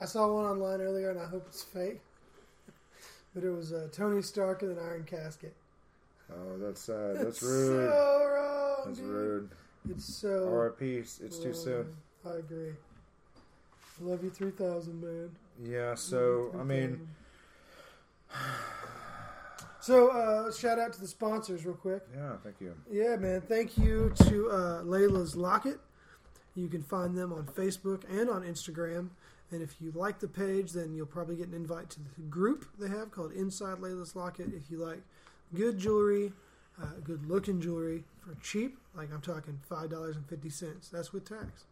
[0.00, 2.00] I saw one online earlier, and I hope it's fake.
[3.34, 5.54] But it was uh, Tony Stark in an iron casket.
[6.32, 7.90] Oh, that's uh, that's It's rude.
[7.90, 8.82] So wrong.
[8.86, 9.08] That's dude.
[9.08, 9.50] rude.
[9.88, 10.48] It's so.
[10.48, 10.96] R.I.P.
[10.96, 11.86] It's too soon.
[12.26, 12.72] I agree.
[14.00, 15.30] I Love you, three thousand, man.
[15.62, 15.94] Yeah.
[15.94, 17.08] So I mean,
[18.30, 18.79] 3000.
[19.80, 22.02] So, uh, shout out to the sponsors, real quick.
[22.14, 22.36] yeah.
[22.44, 22.74] Thank you.
[22.90, 23.40] Yeah, man.
[23.40, 25.80] Thank you to uh, Layla's Locket.
[26.54, 29.08] You can find them on Facebook and on Instagram.
[29.50, 32.66] And if you like the page, then you'll probably get an invite to the group
[32.78, 34.52] they have called Inside Layla's Locket.
[34.54, 35.00] If you like
[35.54, 36.32] good jewelry,
[36.80, 40.88] uh, good looking jewelry for cheap, like I'm talking five dollars and fifty cents.
[40.88, 41.64] That's with tax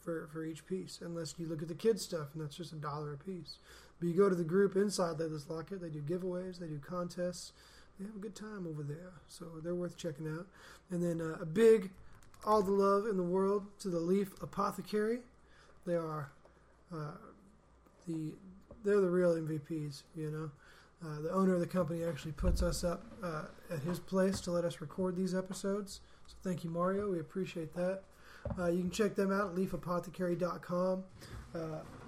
[0.00, 1.00] for for each piece.
[1.02, 3.56] Unless you look at the kids stuff, and that's just a dollar a piece.
[3.98, 5.80] But you go to the group Inside Layla's Locket.
[5.80, 6.58] They do giveaways.
[6.58, 7.52] They do contests.
[7.98, 10.46] They have a good time over there, so they're worth checking out.
[10.90, 11.90] And then uh, a big,
[12.46, 15.18] all the love in the world to the Leaf Apothecary.
[15.84, 16.30] They are
[16.92, 17.16] uh,
[18.06, 18.34] the
[18.84, 20.02] they're the real MVPs.
[20.16, 20.50] You know,
[21.08, 24.50] uh, the owner of the company actually puts us up uh, at his place to
[24.50, 26.00] let us record these episodes.
[26.26, 27.10] So thank you, Mario.
[27.10, 28.02] We appreciate that.
[28.58, 31.04] Uh, you can check them out at leafapothecary.com.
[31.54, 31.58] Uh,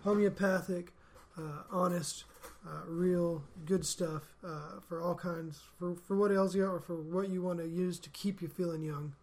[0.05, 0.93] homeopathic,
[1.39, 2.24] uh, honest,
[2.66, 6.97] uh, real, good stuff uh, for all kinds, for, for what ails you or for
[6.97, 9.14] what you want to use to keep you feeling young.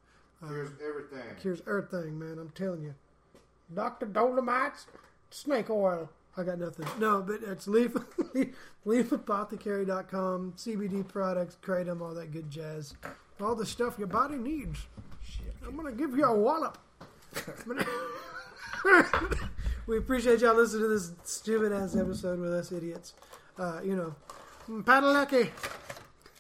[0.42, 1.36] Uh, everything.
[1.42, 2.38] cures everything, man.
[2.40, 2.96] I'm telling you.
[3.74, 4.06] Dr.
[4.06, 4.86] Dolomite's
[5.30, 6.10] snake oil.
[6.38, 6.86] I got nothing.
[7.00, 7.94] No, but it's leaf,
[8.86, 12.94] leafapothecary.com, CBD products, kratom, all that good jazz.
[13.42, 14.86] All the stuff your body needs.
[15.66, 16.78] I'm going to give you a wallop.
[19.88, 23.14] we appreciate y'all listening to this stupid ass episode with us idiots.
[23.58, 24.16] Uh, you know,
[24.84, 25.50] Padalecki.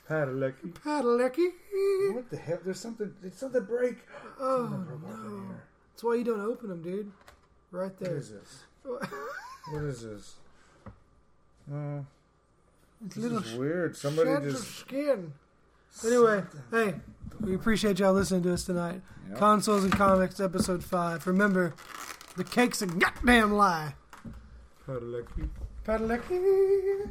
[0.09, 0.71] Padalecki.
[0.73, 1.49] Padalecki.
[2.13, 2.59] What the hell?
[2.63, 3.13] There's something.
[3.21, 3.97] Did something break?
[4.39, 5.55] Oh, Something broke off in no.
[5.93, 7.11] That's why you don't open them, dude.
[7.71, 8.11] Right there.
[8.11, 8.63] What is this?
[9.71, 10.35] What is this?
[11.73, 12.05] Oh,
[13.01, 13.97] this little is weird.
[13.97, 14.63] Somebody just.
[14.79, 15.33] skin.
[16.05, 16.93] Anyway, hey,
[17.41, 19.01] we appreciate y'all listening to us tonight.
[19.29, 19.37] Yep.
[19.37, 21.27] Consoles and Comics, Episode 5.
[21.27, 21.73] Remember,
[22.37, 23.95] the cake's a goddamn lie.
[24.87, 25.49] Padalecki.
[25.83, 27.09] Padalecki.